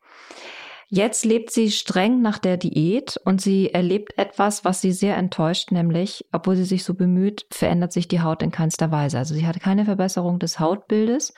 Jetzt 0.88 1.25
lebt 1.25 1.50
sie 1.50 1.73
streng 1.73 2.23
nach 2.23 2.38
der 2.38 2.56
Diät 2.56 3.21
und 3.25 3.40
sie 3.40 3.75
erlebt 3.75 4.16
etwas, 4.18 4.64
was 4.64 4.80
sie 4.80 4.92
sehr 4.92 5.16
enttäuscht, 5.16 5.73
nämlich, 5.73 6.25
obwohl 6.30 6.54
sie 6.54 6.64
sich 6.64 6.85
so 6.85 6.95
bemüht, 6.95 7.45
verändert 7.50 7.92
sich 7.92 8.06
die 8.06 8.21
Haut 8.21 8.40
in 8.40 8.52
keinster 8.52 8.92
Weise. 8.92 9.18
Also 9.18 9.35
sie 9.35 9.49
hat 9.49 9.59
keine 9.59 9.85
Verbesserung 9.85 10.38
des 10.38 10.61
Hautbildes 10.61 11.35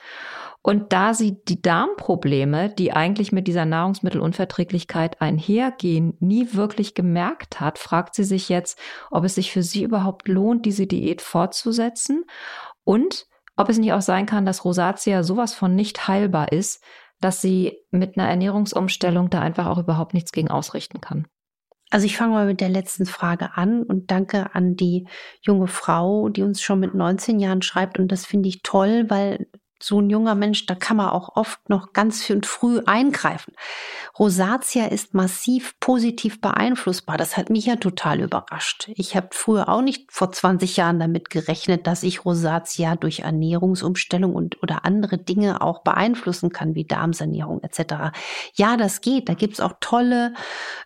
und 0.63 0.93
da 0.93 1.15
sie 1.15 1.43
die 1.45 1.63
Darmprobleme, 1.63 2.69
die 2.71 2.93
eigentlich 2.93 3.33
mit 3.33 3.47
dieser 3.47 3.65
Nahrungsmittelunverträglichkeit 3.65 5.21
einhergehen, 5.21 6.17
nie 6.21 6.53
wirklich 6.53 6.95
gemerkt 6.95 7.61
hat, 7.61 7.79
fragt 7.79 8.15
sie 8.15 8.25
sich 8.25 8.49
jetzt, 8.49 8.79
ob 9.11 9.25
es 9.25 9.37
sich 9.37 9.53
für 9.53 9.63
sie 9.63 9.85
überhaupt 9.85 10.29
lohnt, 10.29 10.67
diese 10.67 10.87
Diät 10.87 11.23
fortzusetzen 11.23 12.25
und 12.85 13.27
ob 13.57 13.69
es 13.69 13.79
nicht 13.79 13.93
auch 13.93 14.03
sein 14.03 14.27
kann, 14.27 14.47
dass 14.47 14.65
Rosatia 14.65 15.23
sowas 15.23 15.55
von 15.55 15.75
nicht 15.75 16.07
heilbar 16.07 16.53
ist, 16.53 16.83
dass 17.21 17.41
sie 17.41 17.79
mit 17.91 18.17
einer 18.17 18.29
Ernährungsumstellung 18.29 19.31
da 19.31 19.41
einfach 19.41 19.67
auch 19.67 19.79
überhaupt 19.79 20.15
nichts 20.15 20.33
gegen 20.33 20.51
ausrichten 20.51 21.01
kann. 21.01 21.27
Also 21.91 22.07
ich 22.07 22.17
fange 22.17 22.35
mal 22.35 22.47
mit 22.47 22.61
der 22.61 22.69
letzten 22.69 23.07
Frage 23.07 23.57
an 23.57 23.83
und 23.83 24.11
danke 24.11 24.55
an 24.55 24.77
die 24.77 25.09
junge 25.41 25.69
Frau, 25.69 26.29
die 26.29 26.43
uns 26.43 26.61
schon 26.61 26.81
mit 26.81 26.95
19 26.95 27.41
Jahren 27.41 27.63
schreibt. 27.63 27.99
Und 27.99 28.13
das 28.13 28.27
finde 28.27 28.49
ich 28.49 28.63
toll, 28.63 29.07
weil 29.09 29.47
so 29.81 30.01
ein 30.01 30.11
junger 30.11 30.35
Mensch, 30.35 30.67
da 30.67 30.75
kann 30.75 30.97
man 30.97 31.11
auch 31.11 31.37
oft 31.37 31.69
noch 31.69 31.93
ganz 31.93 32.33
früh 32.45 32.81
eingreifen. 32.85 33.55
Rosatia 34.19 34.87
ist 34.87 35.15
massiv 35.15 35.79
positiv 35.79 36.41
beeinflussbar. 36.41 37.17
Das 37.17 37.37
hat 37.37 37.51
mich 37.51 37.67
ja 37.67 37.77
total 37.77 38.21
überrascht. 38.21 38.91
Ich 38.97 39.15
habe 39.15 39.29
früher 39.31 39.69
auch 39.69 39.83
nicht 39.83 40.11
vor 40.11 40.33
20 40.33 40.77
Jahren 40.77 40.99
damit 40.99 41.31
gerechnet, 41.31 41.87
dass 41.87 42.03
ich 42.03 42.25
Rosatia 42.25 42.97
durch 42.97 43.21
Ernährungsumstellung 43.21 44.35
und 44.35 44.61
oder 44.63 44.85
andere 44.85 45.19
Dinge 45.19 45.61
auch 45.61 45.83
beeinflussen 45.83 46.51
kann, 46.51 46.75
wie 46.75 46.85
Darmsanierung 46.85 47.63
etc. 47.63 48.17
Ja, 48.55 48.77
das 48.77 49.01
geht. 49.01 49.29
Da 49.29 49.35
gibt's 49.35 49.61
auch 49.61 49.75
tolle 49.81 50.35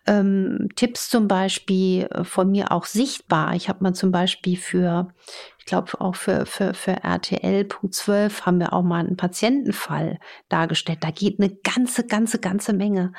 ähm, 0.07 0.69
Tipps 0.77 1.09
zum 1.09 1.29
Beispiel 1.29 2.09
äh, 2.11 2.25
von 2.25 2.51
mir 2.51 2.71
auch 2.73 2.85
sichtbar. 2.85 3.55
Ich 3.55 3.71
habe 3.71 3.83
mal 3.83 3.95
zum 3.95 4.13
Beispiel 4.13 4.59
für 4.59 5.13
ich 5.63 5.67
glaube 5.67 6.01
auch 6.01 6.17
für, 6.17 6.45
für, 6.45 6.75
für 6.75 7.05
RTL 7.05 7.65
Punkt 7.65 7.95
12 7.95 8.47
haben 8.47 8.59
wir 8.59 8.73
auch 8.73 8.83
mal 8.83 8.99
einen 8.99 9.17
Patientenfall 9.17 10.19
dargestellt. 10.49 10.99
Da 11.03 11.13
geht 11.13 11.39
eine 11.39 11.55
ganze, 11.55 12.05
ganze, 12.05 12.41
ganze 12.41 12.73
Menge. 12.73 13.13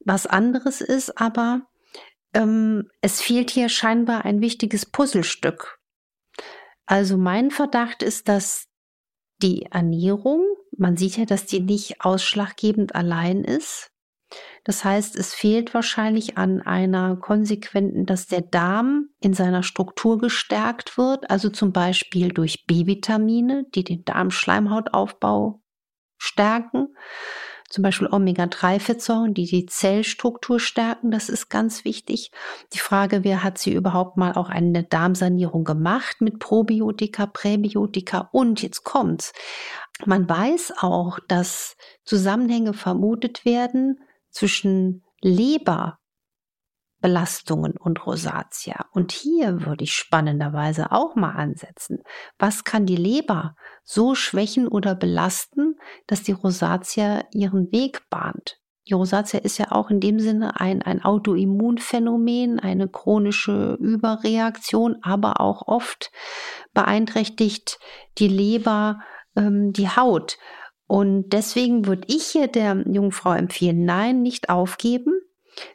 Was 0.00 0.26
anderes 0.26 0.80
ist 0.80 1.16
aber, 1.20 1.62
ähm, 2.34 2.90
es 3.02 3.20
fehlt 3.20 3.50
hier 3.50 3.68
scheinbar 3.68 4.24
ein 4.24 4.40
wichtiges 4.40 4.84
Puzzlestück. 4.84 5.78
Also 6.86 7.16
mein 7.16 7.52
Verdacht 7.52 8.02
ist, 8.02 8.28
dass 8.28 8.66
die 9.40 9.66
Ernährung, 9.66 10.44
man 10.76 10.96
sieht 10.96 11.16
ja, 11.18 11.24
dass 11.24 11.46
die 11.46 11.60
nicht 11.60 12.00
ausschlaggebend 12.00 12.96
allein 12.96 13.44
ist, 13.44 13.92
das 14.64 14.84
heißt, 14.84 15.16
es 15.16 15.34
fehlt 15.34 15.74
wahrscheinlich 15.74 16.36
an 16.36 16.60
einer 16.60 17.16
konsequenten, 17.16 18.06
dass 18.06 18.26
der 18.26 18.42
Darm 18.42 19.08
in 19.20 19.32
seiner 19.32 19.62
Struktur 19.62 20.18
gestärkt 20.18 20.98
wird, 20.98 21.30
also 21.30 21.50
zum 21.50 21.72
Beispiel 21.72 22.28
durch 22.28 22.66
B-Vitamine, 22.66 23.66
die 23.74 23.84
den 23.84 24.04
Darmschleimhautaufbau 24.04 25.62
stärken, 26.18 26.88
zum 27.68 27.82
Beispiel 27.82 28.08
Omega-3-Fettsäuren, 28.10 29.34
die 29.34 29.46
die 29.46 29.66
Zellstruktur 29.66 30.60
stärken. 30.60 31.10
Das 31.10 31.28
ist 31.28 31.48
ganz 31.48 31.84
wichtig. 31.84 32.30
Die 32.72 32.78
Frage, 32.78 33.24
wer 33.24 33.42
hat 33.42 33.58
sie 33.58 33.72
überhaupt 33.72 34.16
mal 34.16 34.34
auch 34.34 34.48
eine 34.48 34.84
Darmsanierung 34.84 35.64
gemacht 35.64 36.20
mit 36.20 36.38
Probiotika, 36.38 37.26
Präbiotika 37.26 38.28
und 38.32 38.62
jetzt 38.62 38.84
kommt's. 38.84 39.32
Man 40.04 40.28
weiß 40.28 40.74
auch, 40.80 41.18
dass 41.26 41.76
Zusammenhänge 42.04 42.72
vermutet 42.72 43.44
werden 43.44 43.98
zwischen 44.36 45.02
Leberbelastungen 45.22 47.78
und 47.78 48.06
Rosatia. 48.06 48.84
Und 48.92 49.12
hier 49.12 49.64
würde 49.64 49.84
ich 49.84 49.94
spannenderweise 49.94 50.92
auch 50.92 51.14
mal 51.14 51.32
ansetzen. 51.32 52.02
Was 52.38 52.64
kann 52.64 52.84
die 52.84 52.96
Leber 52.96 53.56
so 53.82 54.14
schwächen 54.14 54.68
oder 54.68 54.94
belasten, 54.94 55.76
dass 56.06 56.22
die 56.22 56.32
Rosatia 56.32 57.24
ihren 57.32 57.72
Weg 57.72 58.02
bahnt? 58.10 58.60
Die 58.88 58.92
Rosatia 58.92 59.40
ist 59.40 59.56
ja 59.58 59.72
auch 59.72 59.90
in 59.90 60.00
dem 60.00 60.20
Sinne 60.20 60.60
ein, 60.60 60.82
ein 60.82 61.02
Autoimmunphänomen, 61.02 62.60
eine 62.60 62.88
chronische 62.88 63.78
Überreaktion, 63.80 64.98
aber 65.02 65.40
auch 65.40 65.66
oft 65.66 66.12
beeinträchtigt 66.74 67.78
die 68.18 68.28
Leber 68.28 69.00
ähm, 69.34 69.72
die 69.72 69.88
Haut. 69.88 70.36
Und 70.86 71.30
deswegen 71.30 71.86
würde 71.86 72.04
ich 72.06 72.26
hier 72.26 72.48
der 72.48 72.84
jungen 72.86 73.12
Frau 73.12 73.32
empfehlen, 73.32 73.84
nein, 73.84 74.22
nicht 74.22 74.48
aufgeben, 74.48 75.12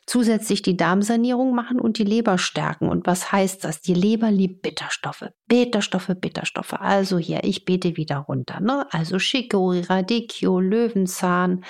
zusätzlich 0.05 0.61
die 0.61 0.77
Darmsanierung 0.77 1.53
machen 1.53 1.79
und 1.79 1.97
die 1.97 2.03
Leber 2.03 2.37
stärken. 2.37 2.87
Und 2.87 3.07
was 3.07 3.31
heißt 3.31 3.63
das? 3.63 3.81
Die 3.81 3.93
Leber 3.93 4.31
liebt 4.31 4.61
Bitterstoffe. 4.61 5.25
Bitterstoffe, 5.47 6.11
Bitterstoffe. 6.15 6.73
Also 6.73 7.17
hier, 7.17 7.43
ich 7.43 7.65
bete 7.65 7.97
wieder 7.97 8.17
runter. 8.17 8.59
Ne? 8.59 8.85
Also 8.91 9.17
Chicorée, 9.17 9.89
Radicchio, 9.89 10.59
Löwenzahn 10.59 11.63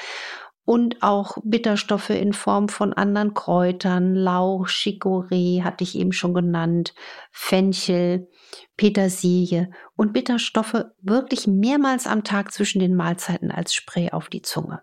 und 0.66 1.02
auch 1.02 1.38
Bitterstoffe 1.44 2.12
in 2.12 2.34
Form 2.34 2.70
von 2.70 2.94
anderen 2.94 3.34
Kräutern, 3.34 4.16
Lauch, 4.16 4.68
Chicorée 4.68 5.64
hatte 5.64 5.84
ich 5.84 5.98
eben 5.98 6.12
schon 6.12 6.34
genannt, 6.34 6.94
Fenchel, 7.32 8.30
Petersilie 8.78 9.72
und 9.96 10.14
Bitterstoffe 10.14 10.86
wirklich 11.02 11.48
mehrmals 11.48 12.08
am 12.08 12.24
Tag 12.24 12.52
zwischen 12.52 12.80
den 12.80 12.96
Mahlzeiten 12.96 13.52
als 13.52 13.74
Spray 13.74 14.12
auf 14.12 14.30
die 14.30 14.42
Zunge. 14.42 14.82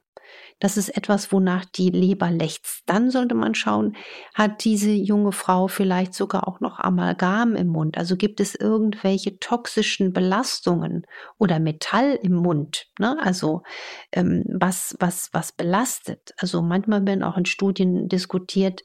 Das 0.60 0.76
ist 0.76 0.88
etwas, 0.90 1.32
wonach 1.32 1.64
die 1.64 1.90
Leber 1.90 2.30
lechzt. 2.30 2.82
Dann 2.86 3.10
sollte 3.10 3.34
man 3.34 3.54
schauen, 3.54 3.96
hat 4.34 4.64
diese 4.64 4.90
junge 4.90 5.32
Frau 5.32 5.68
vielleicht 5.68 6.14
sogar 6.14 6.48
auch 6.48 6.60
noch 6.60 6.78
Amalgam 6.78 7.54
im 7.54 7.68
Mund? 7.68 7.96
Also 7.96 8.16
gibt 8.16 8.40
es 8.40 8.54
irgendwelche 8.54 9.38
toxischen 9.38 10.12
Belastungen 10.12 11.06
oder 11.38 11.60
Metall 11.60 12.18
im 12.22 12.34
Mund? 12.34 12.86
Ne? 12.98 13.16
Also 13.20 13.62
ähm, 14.12 14.44
was, 14.48 14.96
was, 14.98 15.30
was 15.32 15.52
belastet? 15.52 16.34
Also 16.38 16.62
manchmal 16.62 17.06
werden 17.06 17.22
auch 17.22 17.36
in 17.36 17.46
Studien 17.46 18.08
diskutiert, 18.08 18.82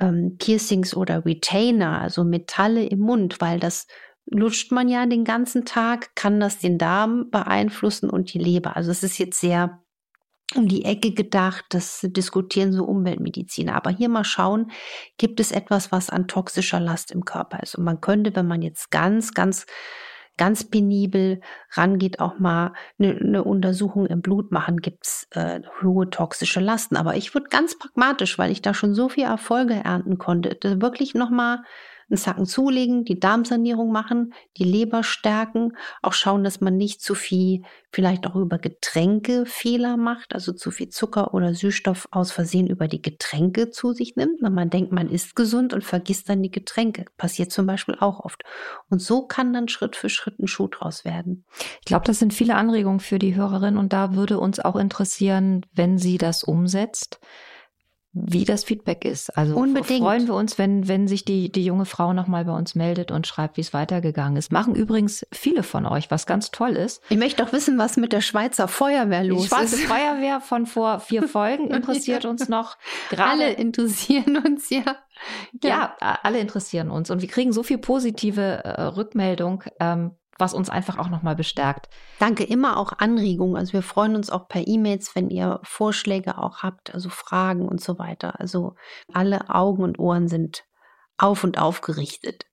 ähm, 0.00 0.36
Piercings 0.38 0.94
oder 0.96 1.24
Retainer, 1.24 2.00
also 2.00 2.24
Metalle 2.24 2.84
im 2.84 3.00
Mund, 3.00 3.40
weil 3.40 3.60
das 3.60 3.86
lutscht 4.26 4.72
man 4.72 4.88
ja 4.88 5.06
den 5.06 5.24
ganzen 5.24 5.64
Tag, 5.64 6.14
kann 6.14 6.40
das 6.40 6.58
den 6.58 6.78
Darm 6.78 7.30
beeinflussen 7.30 8.10
und 8.10 8.32
die 8.32 8.38
Leber. 8.38 8.76
Also 8.76 8.90
es 8.90 9.02
ist 9.02 9.18
jetzt 9.18 9.40
sehr 9.40 9.83
um 10.54 10.68
die 10.68 10.84
Ecke 10.84 11.12
gedacht. 11.12 11.64
Das 11.70 12.00
diskutieren 12.02 12.72
so 12.72 12.84
Umweltmediziner. 12.84 13.74
Aber 13.74 13.90
hier 13.90 14.08
mal 14.08 14.24
schauen, 14.24 14.70
gibt 15.18 15.40
es 15.40 15.52
etwas, 15.52 15.92
was 15.92 16.10
an 16.10 16.28
toxischer 16.28 16.80
Last 16.80 17.10
im 17.10 17.24
Körper 17.24 17.62
ist? 17.62 17.76
Und 17.76 17.84
man 17.84 18.00
könnte, 18.00 18.34
wenn 18.36 18.46
man 18.46 18.62
jetzt 18.62 18.90
ganz, 18.90 19.34
ganz 19.34 19.66
ganz 20.36 20.68
penibel 20.68 21.40
rangeht, 21.72 22.20
auch 22.20 22.38
mal 22.38 22.72
eine, 22.98 23.16
eine 23.16 23.44
Untersuchung 23.44 24.06
im 24.06 24.20
Blut 24.20 24.50
machen, 24.50 24.78
gibt's 24.78 25.28
äh, 25.30 25.60
hohe 25.82 26.10
toxische 26.10 26.60
Lasten. 26.60 26.96
Aber 26.96 27.16
ich 27.16 27.34
würde 27.34 27.48
ganz 27.50 27.78
pragmatisch, 27.78 28.38
weil 28.38 28.50
ich 28.50 28.62
da 28.62 28.74
schon 28.74 28.94
so 28.94 29.08
viel 29.08 29.24
Erfolge 29.24 29.74
ernten 29.74 30.18
konnte, 30.18 30.58
wirklich 30.80 31.14
nochmal 31.14 31.62
einen 32.08 32.18
Zacken 32.18 32.46
zulegen, 32.46 33.04
die 33.04 33.18
Darmsanierung 33.18 33.90
machen, 33.90 34.34
die 34.56 34.64
Leber 34.64 35.02
stärken, 35.02 35.72
auch 36.02 36.12
schauen, 36.12 36.44
dass 36.44 36.60
man 36.60 36.76
nicht 36.76 37.02
zu 37.02 37.14
viel 37.14 37.62
vielleicht 37.92 38.26
auch 38.26 38.34
über 38.34 38.58
Getränke 38.58 39.46
Fehler 39.46 39.96
macht, 39.96 40.34
also 40.34 40.52
zu 40.52 40.70
viel 40.70 40.88
Zucker 40.88 41.32
oder 41.32 41.54
Süßstoff 41.54 42.08
aus 42.10 42.32
Versehen 42.32 42.66
über 42.66 42.88
die 42.88 43.00
Getränke 43.00 43.70
zu 43.70 43.92
sich 43.92 44.16
nimmt, 44.16 44.42
wenn 44.42 44.52
man 44.52 44.70
denkt, 44.70 44.92
man 44.92 45.08
ist 45.08 45.36
gesund 45.36 45.72
und 45.72 45.84
vergisst 45.84 46.28
dann 46.28 46.42
die 46.42 46.50
Getränke. 46.50 47.04
Passiert 47.16 47.52
zum 47.52 47.66
Beispiel 47.66 47.96
auch 48.00 48.20
oft. 48.20 48.42
Und 48.90 49.00
so 49.00 49.26
kann 49.26 49.52
dann 49.52 49.68
Schritt 49.68 49.96
für 49.96 50.08
Schritt 50.08 50.38
ein 50.40 50.48
Schuh 50.48 50.68
draus 50.68 51.04
werden. 51.04 51.44
Ich 51.80 51.86
glaube, 51.86 52.04
das 52.04 52.18
sind 52.18 52.34
viele 52.34 52.56
Anregungen 52.56 53.00
für 53.00 53.18
die 53.18 53.36
Hörerin 53.36 53.76
und 53.76 53.92
da 53.92 54.14
würde 54.14 54.38
uns 54.38 54.58
auch 54.60 54.76
interessieren, 54.76 55.64
wenn 55.72 55.98
sie 55.98 56.18
das 56.18 56.42
umsetzt 56.42 57.20
wie 58.14 58.44
das 58.44 58.62
Feedback 58.62 59.04
ist. 59.04 59.36
Also 59.36 59.56
Unbedingt. 59.56 60.00
freuen 60.00 60.28
wir 60.28 60.34
uns, 60.34 60.56
wenn, 60.56 60.86
wenn 60.86 61.08
sich 61.08 61.24
die, 61.24 61.50
die 61.50 61.64
junge 61.64 61.84
Frau 61.84 62.12
nochmal 62.12 62.44
bei 62.44 62.52
uns 62.52 62.76
meldet 62.76 63.10
und 63.10 63.26
schreibt, 63.26 63.56
wie 63.56 63.60
es 63.60 63.74
weitergegangen 63.74 64.36
ist. 64.36 64.52
Machen 64.52 64.76
übrigens 64.76 65.26
viele 65.32 65.64
von 65.64 65.84
euch, 65.84 66.12
was 66.12 66.24
ganz 66.24 66.52
toll 66.52 66.70
ist. 66.70 67.02
Ich 67.08 67.18
möchte 67.18 67.44
auch 67.44 67.52
wissen, 67.52 67.76
was 67.76 67.96
mit 67.96 68.12
der 68.12 68.20
Schweizer 68.20 68.68
Feuerwehr 68.68 69.24
los 69.24 69.42
die 69.42 69.48
Schweizer 69.48 69.76
ist. 69.76 69.84
Feuerwehr 69.84 70.40
von 70.40 70.66
vor 70.66 71.00
vier 71.00 71.26
Folgen 71.26 71.70
interessiert 71.70 72.24
uns 72.24 72.48
noch. 72.48 72.76
Gerade, 73.10 73.30
alle 73.30 73.52
interessieren 73.52 74.36
uns, 74.36 74.70
ja. 74.70 74.84
ja. 75.62 75.94
Ja, 76.00 76.18
alle 76.22 76.38
interessieren 76.38 76.90
uns. 76.90 77.10
Und 77.10 77.20
wir 77.20 77.28
kriegen 77.28 77.52
so 77.52 77.64
viel 77.64 77.78
positive 77.78 78.62
äh, 78.64 78.82
Rückmeldung. 78.82 79.64
Ähm, 79.80 80.12
was 80.38 80.54
uns 80.54 80.70
einfach 80.70 80.98
auch 80.98 81.08
nochmal 81.08 81.36
bestärkt. 81.36 81.88
Danke, 82.18 82.44
immer 82.44 82.76
auch 82.76 82.92
Anregungen. 82.98 83.56
Also 83.56 83.72
wir 83.72 83.82
freuen 83.82 84.16
uns 84.16 84.30
auch 84.30 84.48
per 84.48 84.66
E-Mails, 84.66 85.14
wenn 85.14 85.30
ihr 85.30 85.60
Vorschläge 85.62 86.38
auch 86.38 86.62
habt, 86.62 86.94
also 86.94 87.08
Fragen 87.08 87.68
und 87.68 87.80
so 87.80 87.98
weiter. 87.98 88.40
Also 88.40 88.74
alle 89.12 89.50
Augen 89.50 89.82
und 89.82 89.98
Ohren 89.98 90.28
sind 90.28 90.64
auf 91.18 91.44
und 91.44 91.58
aufgerichtet. 91.58 92.46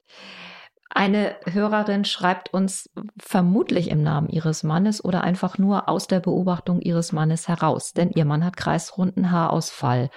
Eine 0.94 1.38
Hörerin 1.46 2.04
schreibt 2.04 2.54
uns 2.54 2.90
vermutlich 3.18 3.90
im 3.90 4.04
Namen 4.04 4.28
ihres 4.28 4.64
Mannes 4.64 5.04
oder 5.04 5.24
einfach 5.24 5.58
nur 5.58 5.88
aus 5.88 6.08
der 6.08 6.20
Beobachtung 6.20 6.82
ihres 6.82 7.14
Mannes 7.14 7.48
heraus, 7.48 7.94
denn 7.94 8.12
ihr 8.12 8.26
Mann 8.26 8.44
hat 8.44 8.58
kreisrunden 8.58 9.32
Haarausfall 9.32 10.10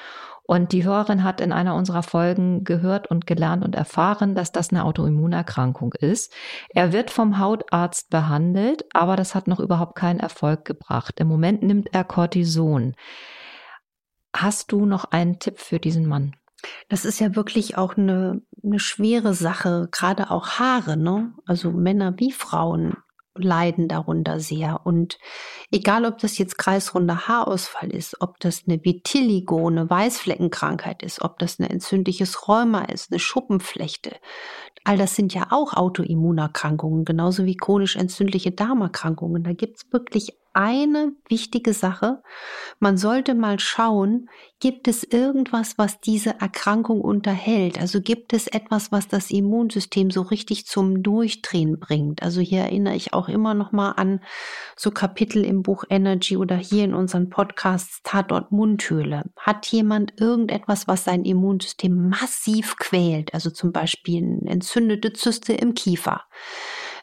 und 0.47 0.73
die 0.73 0.85
Hörerin 0.85 1.25
hat 1.25 1.41
in 1.41 1.53
einer 1.53 1.75
unserer 1.75 2.03
Folgen 2.03 2.65
gehört 2.65 3.07
und 3.07 3.27
gelernt 3.27 3.65
und 3.65 3.75
erfahren, 3.75 4.35
dass 4.35 4.53
das 4.53 4.71
eine 4.71 4.85
Autoimmunerkrankung 4.85 5.95
ist. 5.95 6.35
Er 6.69 6.93
wird 6.93 7.11
vom 7.11 7.39
Hautarzt 7.39 8.11
behandelt, 8.11 8.85
aber 8.93 9.17
das 9.17 9.35
hat 9.35 9.49
noch 9.49 9.59
überhaupt 9.59 9.97
keinen 9.97 10.21
Erfolg 10.21 10.67
gebracht. 10.67 11.19
Im 11.19 11.29
Moment 11.29 11.63
nimmt 11.63 11.95
er 11.95 12.05
Cortison. 12.05 12.95
Hast 14.37 14.71
du 14.71 14.85
noch 14.85 15.07
einen 15.07 15.39
Tipp 15.39 15.59
für 15.59 15.79
diesen 15.79 16.07
Mann? 16.07 16.37
Das 16.89 17.07
ist 17.07 17.21
ja 17.21 17.37
wirklich 17.37 17.79
auch 17.79 17.97
eine, 17.97 18.43
eine 18.63 18.79
schwere 18.79 19.33
Sache, 19.33 19.89
gerade 19.91 20.31
auch 20.31 20.59
Haare, 20.59 20.97
ne? 20.97 21.33
Also 21.47 21.71
Männer 21.73 22.15
wie 22.19 22.33
Frauen 22.33 22.97
leiden 23.37 23.89
darunter 23.89 24.41
sehr. 24.41 24.81
Und 24.85 25.19
egal, 25.71 26.05
ob 26.05 26.19
das 26.19 26.39
jetzt 26.39 26.59
kreisrunder 26.59 27.27
Haarausfall 27.29 27.91
ist, 27.91 28.21
ob 28.21 28.39
das 28.41 28.65
eine 28.67 28.85
Vitiligo, 28.85 29.67
eine 29.67 29.89
Weißfleckenkrankheit 29.89 31.03
ist, 31.03 31.23
ob 31.23 31.39
das 31.39 31.59
ein 31.59 31.65
entzündliches 31.65 32.47
Rheuma 32.49 32.85
ist, 32.85 33.11
eine 33.11 33.19
Schuppenflechte, 33.19 34.17
all 34.85 34.99
das 34.99 35.17
sind 35.17 35.35
ja 35.35 35.49
auch 35.51 35.73
Autoimmunerkrankungen, 35.73 37.05
genauso 37.05 37.45
wie 37.45 37.57
chronisch 37.57 37.97
entzündliche 37.97 38.53
Darmerkrankungen. 38.53 39.43
Da 39.43 39.53
gibt's 39.53 39.91
wirklich 39.91 40.35
eine 40.55 41.13
wichtige 41.29 41.75
Sache. 41.75 42.23
Man 42.79 42.97
sollte 42.97 43.35
mal 43.35 43.59
schauen, 43.59 44.31
gibt 44.61 44.89
es 44.89 45.05
irgendwas, 45.05 45.77
was 45.77 46.01
diese 46.01 46.41
Erkrankung 46.41 47.01
unterhält? 47.01 47.79
Also 47.79 48.01
gibt 48.01 48.33
es 48.33 48.47
etwas, 48.47 48.93
was 48.93 49.09
das 49.09 49.31
Immunsystem 49.31 50.11
so 50.11 50.23
richtig 50.23 50.67
zum 50.67 51.03
Durchdrehen 51.03 51.79
bringt? 51.79 52.23
Also 52.23 52.41
hier 52.41 52.61
erinnere 52.61 52.95
ich 52.95 53.13
auch 53.13 53.29
immer 53.29 53.53
noch 53.55 53.73
mal 53.73 53.91
an 53.93 54.21
so 54.77 54.91
Kapitel 54.91 55.45
im 55.45 55.63
Buch 55.63 55.85
Energy 55.91 56.37
oder 56.37 56.57
hier 56.57 56.85
in 56.85 56.95
unseren 56.95 57.29
Podcasts 57.29 58.01
Tatort 58.05 58.53
Mundhöhle. 58.53 59.25
Hat 59.37 59.67
jemand 59.67 60.21
irgendetwas, 60.21 60.89
was 60.89 61.05
sein 61.05 61.25
Immunsystem 61.25 62.09
massiv 62.09 62.77
quält? 62.77 63.35
Also 63.35 63.51
zum 63.51 63.73
Beispiel 63.73 64.23
eine 64.23 64.51
entzündete 64.51 65.13
Zyste 65.13 65.53
im 65.53 65.75
Kiefer 65.75 66.23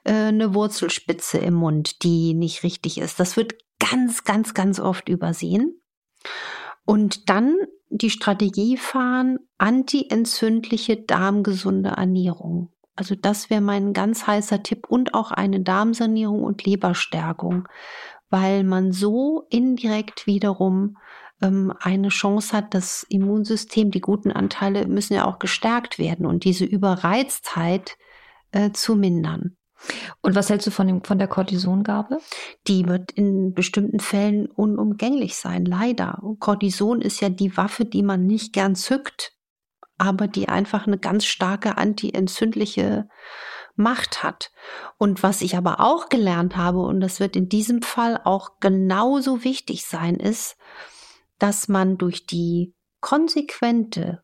äh, 0.03 0.13
eine 0.13 0.53
Wurzelspitze 0.53 1.37
im 1.37 1.55
Mund, 1.55 2.03
die 2.03 2.33
nicht 2.33 2.63
richtig 2.63 2.97
ist. 2.97 3.19
Das 3.19 3.37
wird 3.37 3.55
ganz, 3.79 4.23
ganz, 4.23 4.53
ganz 4.53 4.79
oft 4.79 5.09
übersehen. 5.09 5.81
Und 6.85 7.29
dann 7.29 7.55
die 7.89 8.09
Strategie 8.09 8.77
fahren, 8.77 9.39
antientzündliche, 9.57 10.97
darmgesunde 10.97 11.91
Ernährung. 11.91 12.71
Also 12.95 13.15
das 13.15 13.49
wäre 13.49 13.61
mein 13.61 13.93
ganz 13.93 14.27
heißer 14.27 14.63
Tipp 14.63 14.87
und 14.87 15.13
auch 15.13 15.31
eine 15.31 15.61
Darmsanierung 15.61 16.43
und 16.43 16.65
Leberstärkung, 16.65 17.67
weil 18.29 18.63
man 18.63 18.91
so 18.91 19.45
indirekt 19.49 20.27
wiederum 20.27 20.97
ähm, 21.41 21.73
eine 21.79 22.09
Chance 22.09 22.55
hat, 22.55 22.73
das 22.73 23.05
Immunsystem, 23.09 23.91
die 23.91 24.01
guten 24.01 24.31
Anteile 24.31 24.87
müssen 24.87 25.13
ja 25.13 25.25
auch 25.25 25.39
gestärkt 25.39 25.99
werden 25.99 26.25
und 26.25 26.43
diese 26.43 26.65
Überreiztheit 26.65 27.97
äh, 28.51 28.71
zu 28.71 28.95
mindern. 28.95 29.57
Und 30.21 30.35
was 30.35 30.49
hältst 30.49 30.67
du 30.67 30.71
von, 30.71 30.87
dem, 30.87 31.03
von 31.03 31.17
der 31.17 31.27
Cortisongabe? 31.27 32.19
Die 32.67 32.87
wird 32.87 33.11
in 33.11 33.53
bestimmten 33.53 33.99
Fällen 33.99 34.47
unumgänglich 34.47 35.35
sein, 35.35 35.65
leider. 35.65 36.21
Cortison 36.39 37.01
ist 37.01 37.21
ja 37.21 37.29
die 37.29 37.57
Waffe, 37.57 37.85
die 37.85 38.03
man 38.03 38.25
nicht 38.25 38.53
gern 38.53 38.75
zückt, 38.75 39.33
aber 39.97 40.27
die 40.27 40.49
einfach 40.49 40.87
eine 40.87 40.97
ganz 40.97 41.25
starke 41.25 41.77
antientzündliche 41.77 43.07
Macht 43.75 44.23
hat. 44.23 44.51
Und 44.97 45.23
was 45.23 45.41
ich 45.41 45.57
aber 45.57 45.79
auch 45.79 46.09
gelernt 46.09 46.57
habe, 46.57 46.79
und 46.79 46.99
das 46.99 47.19
wird 47.19 47.35
in 47.35 47.49
diesem 47.49 47.81
Fall 47.81 48.19
auch 48.23 48.59
genauso 48.59 49.43
wichtig 49.43 49.85
sein, 49.85 50.15
ist, 50.15 50.57
dass 51.39 51.67
man 51.67 51.97
durch 51.97 52.25
die 52.25 52.75
konsequente 52.99 54.23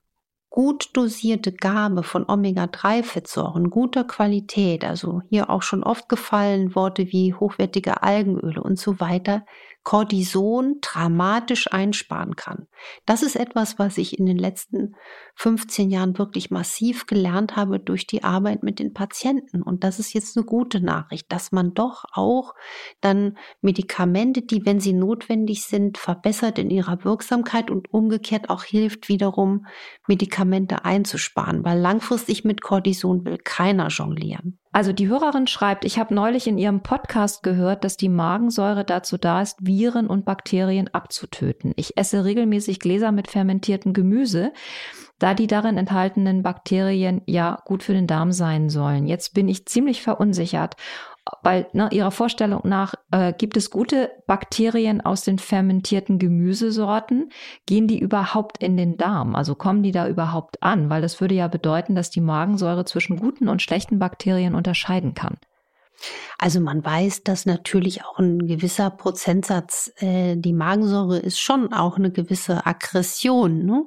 gut 0.58 0.90
dosierte 0.94 1.52
Gabe 1.52 2.02
von 2.02 2.28
Omega-3-Fettsäuren 2.28 3.70
guter 3.70 4.06
Qualität, 4.06 4.84
also 4.84 5.22
hier 5.30 5.52
auch 5.52 5.62
schon 5.62 5.84
oft 5.84 6.10
gefallen 6.10 6.74
Worte 6.74 7.12
wie 7.12 7.36
hochwertige 7.36 8.02
Algenöle 8.02 8.64
und 8.64 8.80
so 8.80 9.00
weiter, 9.00 9.46
Cortison 9.88 10.80
dramatisch 10.82 11.72
einsparen 11.72 12.36
kann. 12.36 12.68
Das 13.06 13.24
ist 13.24 13.38
etwas, 13.38 13.80
was 13.80 13.98
ich 13.98 14.20
in 14.20 14.26
den 14.26 14.38
letzten 14.38 14.96
15 15.36 15.90
Jahren 15.90 16.18
wirklich 16.18 16.52
massiv 16.52 17.06
gelernt 17.06 17.56
habe 17.56 17.80
durch 17.80 18.06
die 18.06 18.22
Arbeit 18.22 18.64
mit 18.64 18.80
den 18.80 18.94
Patienten. 18.94 19.64
Und 19.64 19.86
das 19.86 19.98
ist 19.98 20.12
jetzt 20.12 20.36
eine 20.36 20.46
gute 20.46 20.82
Nachricht, 20.82 21.32
dass 21.32 21.54
man 21.54 21.74
doch 21.74 22.04
auch 22.12 22.54
dann 23.00 23.38
Medikamente, 23.62 24.42
die, 24.42 24.66
wenn 24.66 24.82
sie 24.82 24.92
notwendig 24.92 25.64
sind, 25.64 25.98
verbessert 25.98 26.60
in 26.60 26.70
ihrer 26.70 27.06
Wirksamkeit 27.06 27.72
und 27.72 27.94
umgekehrt 27.94 28.50
auch 28.50 28.66
hilft, 28.66 29.08
wiederum 29.08 29.68
Medikamente 30.06 30.84
einzusparen, 30.84 31.64
weil 31.64 31.80
langfristig 31.80 32.44
mit 32.44 32.62
Cortison 32.62 33.24
will 33.24 33.38
keiner 33.38 33.88
jonglieren. 33.88 34.60
Also 34.78 34.94
die 34.94 35.08
Hörerin 35.08 35.48
schreibt, 35.48 35.86
ich 35.86 35.98
habe 35.98 36.14
neulich 36.14 36.46
in 36.46 36.60
ihrem 36.60 36.84
Podcast 36.84 37.42
gehört, 37.42 37.84
dass 37.84 37.98
die 37.98 38.10
Magensäure 38.10 38.86
dazu 38.86 39.18
da 39.18 39.42
ist, 39.42 39.58
Viren 39.66 40.06
und 40.06 40.24
Bakterien 40.24 40.88
abzutöten. 40.94 41.74
Ich 41.78 41.98
esse 41.98 42.26
regelmäßig 42.26 42.80
Gläser 42.80 43.12
mit 43.12 43.28
fermentiertem 43.28 43.94
Gemüse, 43.94 44.54
da 45.18 45.34
die 45.34 45.48
darin 45.48 45.80
enthaltenen 45.80 46.44
Bakterien 46.44 47.24
ja 47.26 47.58
gut 47.66 47.82
für 47.82 47.94
den 47.94 48.06
Darm 48.06 48.32
sein 48.32 48.70
sollen. 48.70 49.08
Jetzt 49.08 49.34
bin 49.34 49.48
ich 49.48 49.66
ziemlich 49.66 50.04
verunsichert, 50.04 50.76
weil 51.44 51.68
ne, 51.74 51.90
ihrer 51.92 52.12
Vorstellung 52.12 52.62
nach 52.64 52.96
äh, 53.12 53.34
gibt 53.34 53.58
es 53.58 53.70
gute 53.70 54.12
Bakterien 54.28 55.02
aus 55.02 55.24
den 55.24 55.40
fermentierten 55.40 56.20
Gemüsesorten. 56.20 57.32
Gehen 57.66 57.88
die 57.88 58.00
überhaupt 58.00 58.64
in 58.64 58.78
den 58.78 58.98
Darm? 58.98 59.36
Also 59.36 59.56
kommen 59.56 59.84
die 59.84 59.92
da 59.92 60.08
überhaupt 60.08 60.62
an? 60.64 60.90
Weil 60.90 61.02
das 61.02 61.22
würde 61.22 61.36
ja 61.36 61.48
bedeuten, 61.48 61.96
dass 61.96 62.10
die 62.10 62.22
Magensäure 62.22 62.86
zwischen 62.86 63.18
guten 63.18 63.48
und 63.48 63.62
schlechten 63.62 64.00
Bakterien 64.00 64.56
unterscheiden 64.56 65.14
kann. 65.14 65.38
Also 66.38 66.60
man 66.60 66.84
weiß, 66.84 67.24
dass 67.24 67.46
natürlich 67.46 68.04
auch 68.04 68.20
ein 68.20 68.48
gewisser 68.48 68.90
Prozentsatz, 68.90 69.92
äh, 69.98 70.36
die 70.36 70.54
Magensäure 70.54 71.18
ist 71.18 71.40
schon 71.40 71.74
auch 71.74 71.98
eine 71.98 72.12
gewisse 72.12 72.66
Aggression. 72.66 73.66
Ne? 73.66 73.86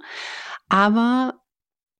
Aber 0.68 1.35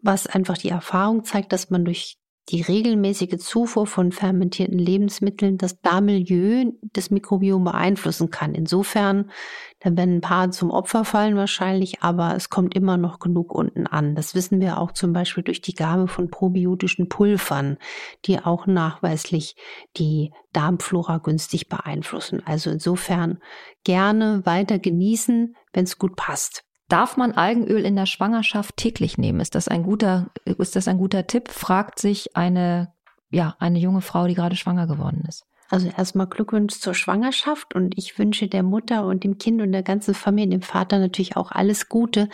was 0.03 0.27
einfach 0.27 0.59
die 0.59 0.71
Erfahrung 0.71 1.25
zeigt, 1.25 1.53
dass 1.53 1.71
man 1.71 1.85
durch 1.85 2.20
die 2.49 2.63
regelmäßige 2.63 3.37
Zufuhr 3.39 3.87
von 3.87 4.11
fermentierten 4.11 4.79
Lebensmitteln 4.79 5.59
das 5.59 5.81
Darmmilieu 5.81 6.73
des 6.97 7.11
Mikrobiom 7.11 7.63
beeinflussen 7.63 8.31
kann. 8.31 8.55
Insofern, 8.55 9.31
da 9.81 9.97
werden 9.97 10.17
ein 10.17 10.21
paar 10.21 10.51
zum 10.51 10.71
Opfer 10.71 11.05
fallen 11.05 11.37
wahrscheinlich, 11.37 12.03
aber 12.03 12.35
es 12.35 12.51
kommt 12.51 12.75
immer 12.75 12.97
noch 12.97 13.21
genug 13.21 13.55
unten 13.55 13.87
an. 13.87 14.15
Das 14.15 14.35
wissen 14.35 14.61
wir 14.61 14.79
auch 14.79 14.93
zum 14.93 15.13
Beispiel 15.13 15.45
durch 15.45 15.61
die 15.61 15.75
Gabe 15.75 16.09
von 16.09 16.29
probiotischen 16.29 17.09
Pulvern, 17.09 17.77
die 18.25 18.41
auch 18.41 18.67
nachweislich 18.67 19.55
die 19.97 20.33
Darmflora 20.53 21.19
günstig 21.19 21.69
beeinflussen. 21.69 22.43
Also 22.45 22.71
insofern 22.71 23.39
gerne 23.85 24.45
weiter 24.45 24.79
genießen, 24.79 25.55
wenn 25.73 25.85
es 25.85 25.99
gut 25.99 26.17
passt. 26.17 26.65
Darf 26.91 27.17
man 27.17 27.31
Algenöl 27.33 27.85
in 27.87 27.95
der 27.95 28.07
Schwangerschaft 28.07 28.77
täglich 28.77 29.17
nehmen? 29.17 29.39
Ist 29.39 29.55
das 29.55 29.69
ein 29.69 29.85
guter, 29.85 30.31
ist 30.45 30.75
das 30.75 30.89
ein 30.89 30.99
guter 30.99 31.25
Tipp? 31.29 31.49
Fragt 31.49 32.01
sich 32.01 32.37
eine, 32.37 32.93
ja, 33.31 33.55
eine 33.61 33.79
junge 33.79 34.01
Frau, 34.01 34.27
die 34.27 34.35
gerade 34.35 34.57
schwanger 34.57 34.89
geworden 34.89 35.25
ist. 35.29 35.45
Also 35.69 35.89
erstmal 35.97 36.27
Glückwunsch 36.27 36.81
zur 36.81 36.95
Schwangerschaft 36.95 37.77
und 37.77 37.97
ich 37.97 38.19
wünsche 38.19 38.49
der 38.49 38.65
Mutter 38.65 39.07
und 39.07 39.23
dem 39.23 39.39
Kind 39.39 39.63
und 39.63 39.71
der 39.71 39.85
ganzen 39.85 40.15
Familie, 40.15 40.51
dem 40.51 40.63
Vater 40.63 40.99
natürlich 40.99 41.37
auch 41.37 41.53
alles 41.53 41.89
Gute. 41.89 42.29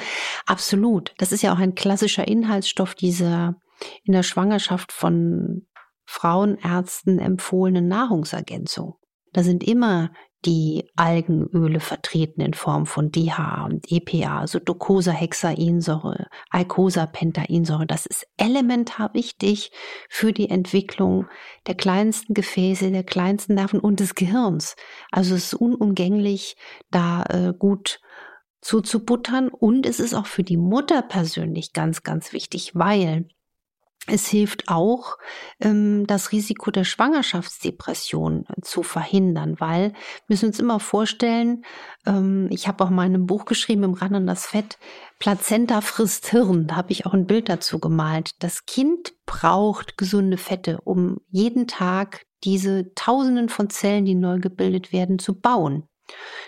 Absolut. 0.46 1.12
Das 1.18 1.32
ist 1.32 1.42
ja 1.42 1.52
auch 1.52 1.58
ein 1.58 1.74
klassischer 1.74 2.26
Inhaltsstoff 2.26 2.94
dieser 2.94 3.56
in 4.04 4.14
der 4.14 4.22
Schwangerschaft 4.22 4.90
von 4.90 5.66
Frauenärzten 6.06 7.18
empfohlenen 7.18 7.88
Nahrungsergänzung. 7.88 8.94
Da 9.34 9.42
sind 9.42 9.62
immer 9.62 10.12
die 10.44 10.88
Algenöle 10.94 11.80
vertreten 11.80 12.40
in 12.40 12.54
Form 12.54 12.86
von 12.86 13.10
DHA 13.10 13.64
und 13.64 13.90
EPA, 13.90 14.40
also 14.40 14.58
Docosahexaensäure, 14.58 16.28
Eicosapentaensäure. 16.50 17.86
Das 17.86 18.06
ist 18.06 18.26
elementar 18.36 19.12
wichtig 19.14 19.72
für 20.08 20.32
die 20.32 20.48
Entwicklung 20.48 21.26
der 21.66 21.74
kleinsten 21.74 22.34
Gefäße, 22.34 22.90
der 22.90 23.04
kleinsten 23.04 23.54
Nerven 23.54 23.80
und 23.80 24.00
des 24.00 24.14
Gehirns. 24.14 24.76
Also 25.10 25.34
es 25.34 25.52
ist 25.52 25.54
unumgänglich, 25.54 26.56
da 26.90 27.24
äh, 27.24 27.52
gut 27.58 28.00
zuzubuttern 28.60 29.48
und 29.48 29.86
es 29.86 30.00
ist 30.00 30.14
auch 30.14 30.26
für 30.26 30.42
die 30.42 30.56
Mutter 30.56 31.02
persönlich 31.02 31.72
ganz, 31.72 32.02
ganz 32.02 32.32
wichtig, 32.32 32.72
weil 32.74 33.28
es 34.06 34.28
hilft 34.28 34.68
auch, 34.68 35.18
ähm, 35.60 36.06
das 36.06 36.32
Risiko 36.32 36.70
der 36.70 36.84
Schwangerschaftsdepression 36.84 38.44
äh, 38.48 38.60
zu 38.62 38.82
verhindern, 38.82 39.56
weil 39.58 39.90
wir 39.90 39.94
müssen 40.28 40.46
uns 40.46 40.60
immer 40.60 40.80
vorstellen, 40.80 41.64
ähm, 42.06 42.48
ich 42.50 42.68
habe 42.68 42.84
auch 42.84 42.90
mal 42.90 43.06
in 43.06 43.14
einem 43.14 43.26
Buch 43.26 43.44
geschrieben, 43.44 43.82
im 43.82 43.94
Ran 43.94 44.14
an 44.14 44.26
das 44.26 44.46
Fett, 44.46 44.78
Plazenta 45.18 45.80
frisst 45.80 46.28
Hirn, 46.28 46.66
da 46.68 46.76
habe 46.76 46.92
ich 46.92 47.06
auch 47.06 47.14
ein 47.14 47.26
Bild 47.26 47.48
dazu 47.48 47.78
gemalt. 47.78 48.30
Das 48.40 48.66
Kind 48.66 49.14
braucht 49.24 49.96
gesunde 49.96 50.36
Fette, 50.36 50.80
um 50.84 51.18
jeden 51.30 51.66
Tag 51.66 52.26
diese 52.44 52.92
Tausenden 52.94 53.48
von 53.48 53.70
Zellen, 53.70 54.04
die 54.04 54.14
neu 54.14 54.38
gebildet 54.38 54.92
werden, 54.92 55.18
zu 55.18 55.38
bauen. 55.40 55.88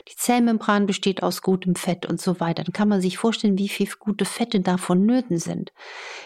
Die 0.09 0.16
Zellmembran 0.16 0.87
besteht 0.87 1.23
aus 1.23 1.42
gutem 1.42 1.75
Fett 1.75 2.07
und 2.07 2.21
so 2.21 2.40
weiter. 2.40 2.64
Dann 2.64 2.73
kann 2.73 2.88
man 2.88 3.01
sich 3.01 3.18
vorstellen, 3.18 3.59
wie 3.59 3.68
viel 3.68 3.88
gute 3.99 4.25
Fette 4.25 4.61
da 4.61 4.77
vonnöten 4.79 5.38
sind. 5.38 5.73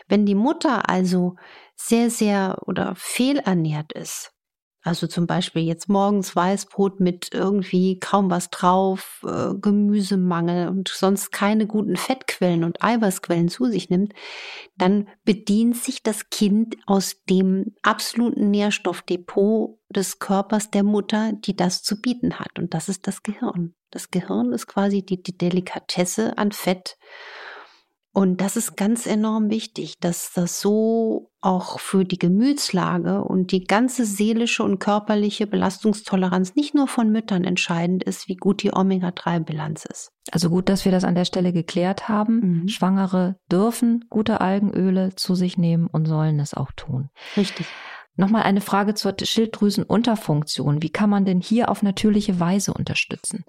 Wenn 0.08 0.26
die 0.26 0.34
Mutter 0.34 0.88
also 0.88 1.36
sehr, 1.74 2.10
sehr 2.10 2.58
oder 2.66 2.94
fehlernährt 2.96 3.92
ist, 3.92 4.31
also 4.82 5.06
zum 5.06 5.26
Beispiel 5.28 5.62
jetzt 5.62 5.88
morgens 5.88 6.34
Weißbrot 6.34 6.98
mit 6.98 7.30
irgendwie 7.32 8.00
kaum 8.00 8.30
was 8.30 8.50
drauf, 8.50 9.24
äh, 9.24 9.54
Gemüsemangel 9.54 10.68
und 10.68 10.88
sonst 10.88 11.30
keine 11.30 11.66
guten 11.66 11.96
Fettquellen 11.96 12.64
und 12.64 12.82
Eiweißquellen 12.82 13.48
zu 13.48 13.66
sich 13.66 13.90
nimmt, 13.90 14.12
dann 14.76 15.08
bedient 15.24 15.76
sich 15.76 16.02
das 16.02 16.30
Kind 16.30 16.76
aus 16.86 17.22
dem 17.30 17.76
absoluten 17.82 18.50
Nährstoffdepot 18.50 19.78
des 19.88 20.18
Körpers 20.18 20.70
der 20.70 20.82
Mutter, 20.82 21.32
die 21.32 21.54
das 21.54 21.82
zu 21.84 22.00
bieten 22.00 22.40
hat. 22.40 22.58
Und 22.58 22.74
das 22.74 22.88
ist 22.88 23.06
das 23.06 23.22
Gehirn. 23.22 23.74
Das 23.92 24.10
Gehirn 24.10 24.52
ist 24.52 24.66
quasi 24.66 25.04
die, 25.04 25.22
die 25.22 25.36
Delikatesse 25.36 26.38
an 26.38 26.50
Fett 26.50 26.96
und 28.14 28.42
das 28.42 28.56
ist 28.56 28.76
ganz 28.76 29.06
enorm 29.06 29.48
wichtig, 29.48 29.98
dass 29.98 30.32
das 30.34 30.60
so 30.60 31.30
auch 31.40 31.80
für 31.80 32.04
die 32.04 32.18
Gemütslage 32.18 33.24
und 33.24 33.52
die 33.52 33.64
ganze 33.64 34.04
seelische 34.04 34.62
und 34.62 34.78
körperliche 34.78 35.46
Belastungstoleranz 35.46 36.54
nicht 36.54 36.74
nur 36.74 36.88
von 36.88 37.10
Müttern 37.10 37.44
entscheidend 37.44 38.04
ist, 38.04 38.28
wie 38.28 38.36
gut 38.36 38.62
die 38.62 38.74
Omega-3-Bilanz 38.74 39.86
ist. 39.86 40.12
Also 40.30 40.50
gut, 40.50 40.68
dass 40.68 40.84
wir 40.84 40.92
das 40.92 41.04
an 41.04 41.14
der 41.14 41.24
Stelle 41.24 41.54
geklärt 41.54 42.10
haben. 42.10 42.40
Mhm. 42.40 42.68
Schwangere 42.68 43.36
dürfen 43.50 44.04
gute 44.10 44.42
Algenöle 44.42 45.14
zu 45.16 45.34
sich 45.34 45.56
nehmen 45.56 45.86
und 45.86 46.04
sollen 46.04 46.38
es 46.38 46.52
auch 46.52 46.70
tun. 46.72 47.08
Richtig. 47.36 47.66
Nochmal 48.14 48.42
eine 48.42 48.60
Frage 48.60 48.92
zur 48.92 49.14
Schilddrüsenunterfunktion. 49.20 50.82
Wie 50.82 50.90
kann 50.90 51.08
man 51.08 51.24
denn 51.24 51.40
hier 51.40 51.70
auf 51.70 51.82
natürliche 51.82 52.38
Weise 52.38 52.74
unterstützen? 52.74 53.44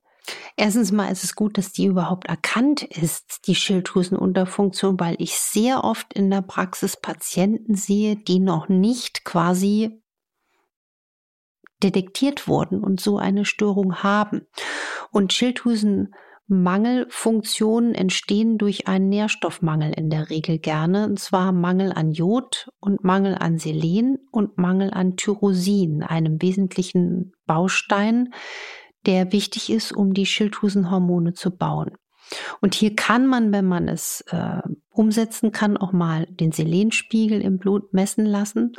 Erstens 0.56 0.92
mal 0.92 1.12
ist 1.12 1.24
es 1.24 1.36
gut, 1.36 1.58
dass 1.58 1.72
die 1.72 1.86
überhaupt 1.86 2.28
erkannt 2.28 2.84
ist, 2.84 3.48
die 3.48 3.56
Schilddrüsenunterfunktion, 3.56 5.00
weil 5.00 5.16
ich 5.20 5.38
sehr 5.38 5.84
oft 5.84 6.14
in 6.14 6.30
der 6.30 6.42
Praxis 6.42 6.98
Patienten 6.98 7.76
sehe, 7.76 8.16
die 8.16 8.40
noch 8.40 8.70
nicht 8.70 9.26
quasi 9.26 10.04
detektiert 11.84 12.48
wurden 12.48 12.84
und 12.84 13.02
so 13.02 13.18
eine 13.18 13.46
Störung 13.46 14.04
haben. 14.04 14.48
Und 15.12 15.34
Schilddrüsenmangelfunktionen 15.34 17.94
entstehen 17.94 18.58
durch 18.58 18.88
einen 18.88 19.10
Nährstoffmangel 19.10 19.92
in 19.94 20.10
der 20.10 20.30
Regel 20.30 20.60
gerne, 20.60 21.06
und 21.06 21.20
zwar 21.20 21.52
Mangel 21.52 21.92
an 21.92 22.14
Jod 22.14 22.70
und 22.80 23.04
Mangel 23.04 23.36
an 23.36 23.60
Selen 23.60 24.20
und 24.32 24.58
Mangel 24.58 24.92
an 24.92 25.18
Tyrosin, 25.18 26.04
einem 26.04 26.42
wesentlichen 26.42 27.34
Baustein 27.46 28.34
der 29.06 29.32
wichtig 29.32 29.72
ist, 29.72 29.92
um 29.92 30.14
die 30.14 30.26
Schilddrüsenhormone 30.26 31.34
zu 31.34 31.56
bauen. 31.56 31.92
Und 32.62 32.74
hier 32.74 32.96
kann 32.96 33.28
man, 33.28 33.52
wenn 33.52 33.66
man 33.66 33.88
es 33.88 34.22
äh, 34.30 34.62
umsetzen 34.92 35.52
kann, 35.52 35.78
auch 35.78 35.92
mal 35.92 36.26
den 36.28 36.52
Selenspiegel 36.52 37.42
im 37.42 37.58
Blut 37.60 37.94
messen 37.94 38.26
lassen. 38.26 38.74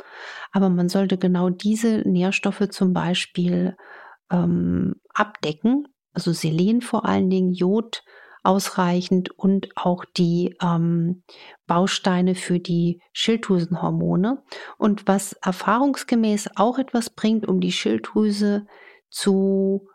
Aber 0.51 0.69
man 0.69 0.89
sollte 0.89 1.17
genau 1.17 1.49
diese 1.49 1.99
Nährstoffe 1.99 2.69
zum 2.69 2.93
Beispiel 2.93 3.77
ähm, 4.31 4.95
abdecken. 5.13 5.87
Also 6.13 6.31
Selen 6.31 6.81
vor 6.81 7.05
allen 7.05 7.29
Dingen, 7.29 7.53
Jod 7.53 8.03
ausreichend 8.43 9.31
und 9.37 9.69
auch 9.75 10.05
die 10.05 10.55
ähm, 10.61 11.23
Bausteine 11.65 12.35
für 12.35 12.59
die 12.59 13.01
Schilddrüsenhormone. 13.11 14.43
Und 14.77 15.07
was 15.07 15.33
erfahrungsgemäß 15.33 16.51
auch 16.55 16.77
etwas 16.77 17.09
bringt, 17.09 17.47
um 17.47 17.59
die 17.59 17.71
Schilddrüse 17.71 18.67
zu 19.09 19.87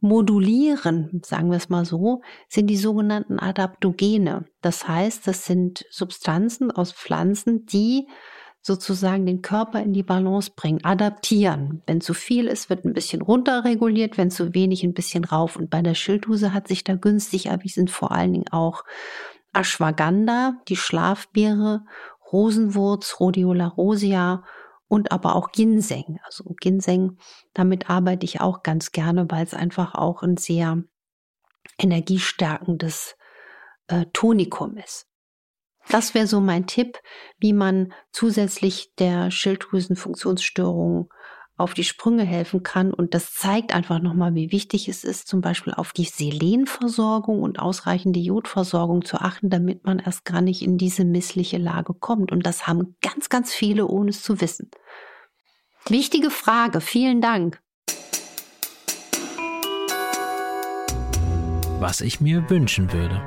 modulieren, 0.00 1.20
sagen 1.24 1.50
wir 1.50 1.56
es 1.56 1.68
mal 1.68 1.84
so, 1.84 2.22
sind 2.48 2.68
die 2.68 2.76
sogenannten 2.76 3.38
Adaptogene. 3.38 4.46
Das 4.60 4.86
heißt, 4.86 5.26
das 5.26 5.46
sind 5.46 5.84
Substanzen 5.90 6.70
aus 6.70 6.92
Pflanzen, 6.92 7.66
die 7.66 8.06
sozusagen 8.66 9.26
den 9.26 9.42
Körper 9.42 9.80
in 9.80 9.92
die 9.92 10.02
Balance 10.02 10.50
bringen, 10.54 10.84
adaptieren. 10.84 11.82
Wenn 11.86 12.00
zu 12.00 12.14
viel 12.14 12.48
ist, 12.48 12.68
wird 12.68 12.84
ein 12.84 12.94
bisschen 12.94 13.22
runterreguliert, 13.22 14.18
wenn 14.18 14.30
zu 14.30 14.54
wenig 14.54 14.82
ein 14.82 14.92
bisschen 14.92 15.24
rauf. 15.24 15.54
Und 15.56 15.70
bei 15.70 15.82
der 15.82 15.94
Schilddrüse 15.94 16.52
hat 16.52 16.66
sich 16.66 16.82
da 16.82 16.96
günstig 16.96 17.46
erwiesen 17.46 17.86
vor 17.86 18.10
allen 18.10 18.32
Dingen 18.32 18.48
auch 18.50 18.82
Ashwagandha, 19.52 20.54
die 20.68 20.76
Schlafbeere, 20.76 21.84
Rosenwurz, 22.32 23.20
Rhodiola 23.20 23.68
rosea 23.68 24.42
und 24.88 25.12
aber 25.12 25.36
auch 25.36 25.52
Ginseng. 25.52 26.18
Also 26.24 26.44
Ginseng, 26.60 27.18
damit 27.54 27.90
arbeite 27.90 28.24
ich 28.24 28.40
auch 28.40 28.62
ganz 28.62 28.92
gerne, 28.92 29.26
weil 29.30 29.44
es 29.44 29.54
einfach 29.54 29.94
auch 29.94 30.22
ein 30.22 30.36
sehr 30.36 30.82
energiestärkendes 31.78 33.16
äh, 33.88 34.06
Tonikum 34.12 34.76
ist. 34.76 35.06
Das 35.88 36.14
wäre 36.14 36.26
so 36.26 36.40
mein 36.40 36.66
Tipp, 36.66 36.98
wie 37.38 37.52
man 37.52 37.92
zusätzlich 38.12 38.94
der 38.96 39.30
Schilddrüsenfunktionsstörung 39.30 41.12
auf 41.56 41.74
die 41.74 41.84
Sprünge 41.84 42.24
helfen 42.24 42.62
kann. 42.62 42.92
Und 42.92 43.14
das 43.14 43.32
zeigt 43.32 43.74
einfach 43.74 44.00
nochmal, 44.00 44.34
wie 44.34 44.52
wichtig 44.52 44.88
es 44.88 45.04
ist, 45.04 45.26
zum 45.26 45.40
Beispiel 45.40 45.72
auf 45.72 45.92
die 45.92 46.04
Selenversorgung 46.04 47.42
und 47.42 47.58
ausreichende 47.58 48.20
Jodversorgung 48.20 49.04
zu 49.04 49.18
achten, 49.18 49.48
damit 49.48 49.84
man 49.84 49.98
erst 49.98 50.24
gar 50.24 50.42
nicht 50.42 50.62
in 50.62 50.76
diese 50.76 51.04
missliche 51.04 51.58
Lage 51.58 51.94
kommt. 51.94 52.30
Und 52.30 52.44
das 52.46 52.66
haben 52.66 52.96
ganz, 53.00 53.28
ganz 53.28 53.54
viele, 53.54 53.86
ohne 53.86 54.10
es 54.10 54.22
zu 54.22 54.40
wissen. 54.40 54.70
Wichtige 55.88 56.30
Frage. 56.30 56.80
Vielen 56.80 57.20
Dank. 57.20 57.60
Was 61.78 62.00
ich 62.00 62.20
mir 62.20 62.50
wünschen 62.50 62.92
würde. 62.92 63.22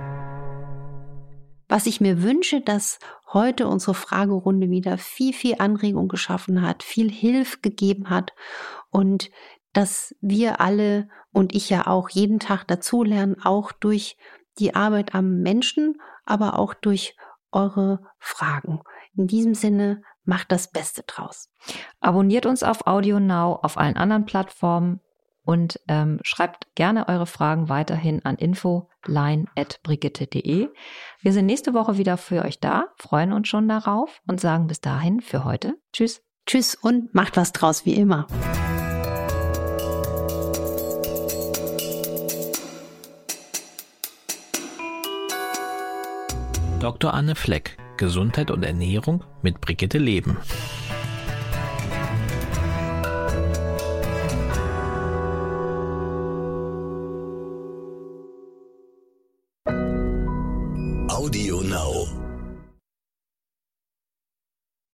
Was 1.67 1.85
ich 1.85 2.01
mir 2.01 2.23
wünsche, 2.23 2.61
dass 2.61 2.97
heute 3.33 3.67
unsere 3.67 3.93
Fragerunde 3.93 4.69
wieder 4.69 4.97
viel, 4.97 5.33
viel 5.33 5.55
Anregung 5.59 6.07
geschaffen 6.07 6.61
hat, 6.61 6.83
viel 6.83 7.11
Hilfe 7.11 7.59
gegeben 7.61 8.09
hat 8.09 8.33
und 8.89 9.29
dass 9.73 10.15
wir 10.19 10.61
alle 10.61 11.09
und 11.31 11.53
ich 11.53 11.69
ja 11.69 11.87
auch 11.87 12.09
jeden 12.09 12.39
Tag 12.39 12.67
dazulernen, 12.67 13.35
auch 13.43 13.71
durch 13.71 14.17
die 14.57 14.75
Arbeit 14.75 15.13
am 15.13 15.41
Menschen, 15.41 16.01
aber 16.25 16.57
auch 16.57 16.73
durch 16.73 17.15
eure 17.51 18.01
Fragen. 18.17 18.81
In 19.15 19.27
diesem 19.27 19.53
Sinne, 19.53 20.01
macht 20.29 20.51
das 20.51 20.71
Beste 20.71 21.03
draus. 21.03 21.49
Abonniert 21.99 22.45
uns 22.45 22.63
auf 22.63 22.87
Audio 22.87 23.19
Now, 23.19 23.59
auf 23.63 23.77
allen 23.77 23.97
anderen 23.97 24.25
Plattformen 24.25 25.01
und 25.49 25.79
ähm, 25.87 26.19
schreibt 26.21 26.67
gerne 26.75 27.09
eure 27.09 27.25
Fragen 27.25 27.69
weiterhin 27.69 28.23
an 28.23 28.35
infoline.brigitte.de. 28.35 30.69
Wir 31.21 31.33
sind 31.33 31.47
nächste 31.47 31.73
Woche 31.73 31.97
wieder 31.97 32.17
für 32.17 32.45
euch 32.45 32.59
da, 32.59 32.89
freuen 32.97 33.33
uns 33.33 33.47
schon 33.47 33.67
darauf 33.67 34.21
und 34.27 34.39
sagen 34.39 34.67
bis 34.67 34.79
dahin 34.79 35.21
für 35.21 35.45
heute 35.45 35.73
Tschüss. 35.91 36.21
Tschüss 36.45 36.75
und 36.75 37.15
macht 37.15 37.35
was 37.35 37.51
draus 37.51 37.83
wie 37.83 37.95
immer. 37.95 38.27
Dr. 46.79 47.11
Anne 47.11 47.33
Fleck, 47.33 47.75
Gesundheit 47.97 48.51
und 48.51 48.61
Ernährung 48.61 49.23
mit 49.41 49.61
Brigitte 49.61 49.97
Leben. 49.97 50.37